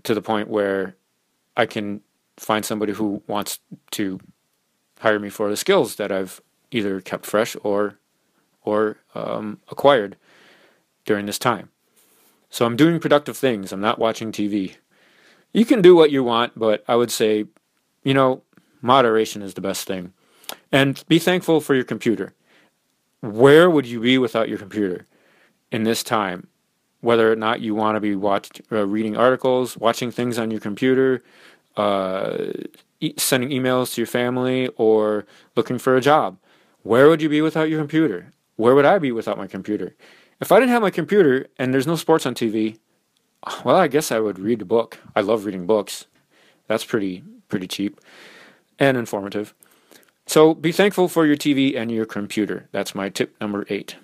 to 0.03 0.13
the 0.13 0.21
point 0.21 0.47
where 0.47 0.95
I 1.57 1.65
can 1.65 2.01
find 2.37 2.65
somebody 2.65 2.93
who 2.93 3.21
wants 3.27 3.59
to 3.91 4.19
hire 4.99 5.19
me 5.19 5.29
for 5.29 5.49
the 5.49 5.57
skills 5.57 5.95
that 5.95 6.11
I've 6.11 6.41
either 6.71 7.01
kept 7.01 7.25
fresh 7.25 7.55
or 7.63 7.99
or 8.63 8.97
um, 9.15 9.59
acquired 9.69 10.15
during 11.05 11.25
this 11.25 11.39
time. 11.39 11.69
So 12.49 12.65
I'm 12.65 12.75
doing 12.75 12.99
productive 12.99 13.35
things. 13.35 13.71
I'm 13.71 13.81
not 13.81 13.99
watching 13.99 14.31
TV 14.31 14.75
you 15.53 15.65
can 15.65 15.81
do 15.81 15.95
what 15.95 16.11
you 16.11 16.23
want, 16.23 16.57
but 16.57 16.83
I 16.87 16.95
would 16.95 17.11
say, 17.11 17.45
you 18.03 18.13
know, 18.13 18.41
moderation 18.81 19.41
is 19.41 19.53
the 19.53 19.61
best 19.61 19.87
thing. 19.87 20.11
And 20.71 21.03
be 21.07 21.19
thankful 21.19 21.61
for 21.61 21.75
your 21.75 21.83
computer. 21.83 22.33
Where 23.21 23.69
would 23.69 23.85
you 23.85 24.01
be 24.01 24.17
without 24.17 24.49
your 24.49 24.57
computer 24.57 25.05
in 25.71 25.83
this 25.83 26.03
time? 26.03 26.47
Whether 27.01 27.31
or 27.31 27.35
not 27.35 27.61
you 27.61 27.75
want 27.75 27.95
to 27.95 27.99
be 27.99 28.15
watch, 28.15 28.61
uh, 28.71 28.87
reading 28.87 29.15
articles, 29.15 29.77
watching 29.77 30.11
things 30.11 30.39
on 30.39 30.51
your 30.51 30.59
computer, 30.59 31.21
uh, 31.77 32.37
e- 32.99 33.13
sending 33.17 33.49
emails 33.49 33.93
to 33.93 34.01
your 34.01 34.07
family, 34.07 34.69
or 34.77 35.25
looking 35.55 35.77
for 35.77 35.95
a 35.95 36.01
job. 36.01 36.37
Where 36.81 37.09
would 37.09 37.21
you 37.21 37.29
be 37.29 37.41
without 37.41 37.69
your 37.69 37.79
computer? 37.79 38.33
Where 38.55 38.75
would 38.75 38.85
I 38.85 38.99
be 38.99 39.11
without 39.11 39.37
my 39.37 39.47
computer? 39.47 39.95
If 40.39 40.51
I 40.51 40.59
didn't 40.59 40.71
have 40.71 40.81
my 40.81 40.91
computer 40.91 41.47
and 41.57 41.73
there's 41.73 41.87
no 41.87 41.95
sports 41.95 42.25
on 42.25 42.35
TV, 42.35 42.77
well, 43.63 43.75
I 43.75 43.87
guess 43.87 44.11
I 44.11 44.19
would 44.19 44.39
read 44.39 44.61
a 44.61 44.65
book. 44.65 44.99
I 45.15 45.21
love 45.21 45.45
reading 45.45 45.65
books. 45.65 46.05
That's 46.67 46.85
pretty 46.85 47.23
pretty 47.49 47.67
cheap 47.67 47.99
and 48.79 48.97
informative. 48.97 49.53
So 50.25 50.53
be 50.53 50.71
thankful 50.71 51.07
for 51.07 51.25
your 51.25 51.35
TV 51.35 51.77
and 51.77 51.91
your 51.91 52.05
computer. 52.05 52.69
That's 52.71 52.95
my 52.95 53.09
tip 53.09 53.35
number 53.39 53.65
eight. 53.69 53.95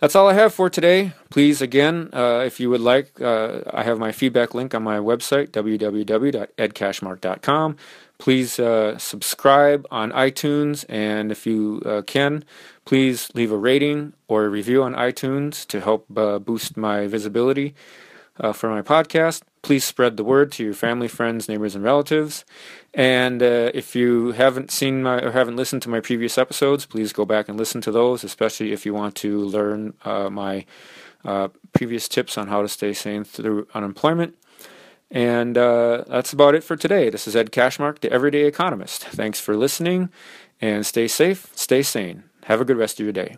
That's 0.00 0.16
all 0.16 0.28
I 0.28 0.32
have 0.32 0.52
for 0.54 0.70
today. 0.70 1.12
Please, 1.28 1.60
again, 1.60 2.08
uh, 2.14 2.42
if 2.46 2.58
you 2.58 2.70
would 2.70 2.80
like, 2.80 3.20
uh, 3.20 3.60
I 3.70 3.84
have 3.84 3.98
my 3.98 4.12
feedback 4.12 4.54
link 4.54 4.74
on 4.74 4.82
my 4.82 4.96
website, 4.96 5.50
www.edcashmark.com. 5.50 7.76
Please 8.16 8.58
uh, 8.58 8.96
subscribe 8.96 9.86
on 9.90 10.10
iTunes, 10.12 10.86
and 10.88 11.30
if 11.30 11.46
you 11.46 11.82
uh, 11.84 12.00
can, 12.02 12.44
please 12.86 13.28
leave 13.34 13.52
a 13.52 13.58
rating 13.58 14.14
or 14.26 14.46
a 14.46 14.48
review 14.48 14.82
on 14.82 14.94
iTunes 14.94 15.66
to 15.66 15.80
help 15.80 16.06
uh, 16.16 16.38
boost 16.38 16.78
my 16.78 17.06
visibility 17.06 17.74
uh, 18.38 18.54
for 18.54 18.70
my 18.70 18.82
podcast. 18.82 19.42
Please 19.62 19.84
spread 19.84 20.16
the 20.16 20.24
word 20.24 20.50
to 20.52 20.64
your 20.64 20.72
family, 20.72 21.08
friends, 21.08 21.46
neighbors, 21.46 21.74
and 21.74 21.84
relatives. 21.84 22.46
And 22.92 23.42
uh, 23.42 23.70
if 23.72 23.94
you 23.94 24.32
haven't 24.32 24.70
seen 24.70 25.02
my 25.02 25.20
or 25.22 25.30
haven't 25.30 25.56
listened 25.56 25.82
to 25.82 25.88
my 25.88 26.00
previous 26.00 26.36
episodes, 26.36 26.86
please 26.86 27.12
go 27.12 27.24
back 27.24 27.48
and 27.48 27.56
listen 27.56 27.80
to 27.82 27.92
those, 27.92 28.24
especially 28.24 28.72
if 28.72 28.84
you 28.84 28.92
want 28.92 29.14
to 29.16 29.38
learn 29.38 29.94
uh, 30.04 30.28
my 30.28 30.66
uh, 31.24 31.48
previous 31.72 32.08
tips 32.08 32.36
on 32.36 32.48
how 32.48 32.62
to 32.62 32.68
stay 32.68 32.92
sane 32.92 33.24
through 33.24 33.68
unemployment. 33.74 34.36
And 35.10 35.58
uh, 35.58 36.04
that's 36.06 36.32
about 36.32 36.54
it 36.54 36.64
for 36.64 36.76
today. 36.76 37.10
This 37.10 37.26
is 37.26 37.34
Ed 37.36 37.52
Cashmark, 37.52 38.00
the 38.00 38.12
Everyday 38.12 38.44
Economist. 38.44 39.04
Thanks 39.04 39.40
for 39.40 39.56
listening, 39.56 40.08
and 40.60 40.86
stay 40.86 41.08
safe, 41.08 41.50
stay 41.54 41.82
sane. 41.82 42.24
Have 42.44 42.60
a 42.60 42.64
good 42.64 42.76
rest 42.76 43.00
of 43.00 43.04
your 43.04 43.12
day. 43.12 43.36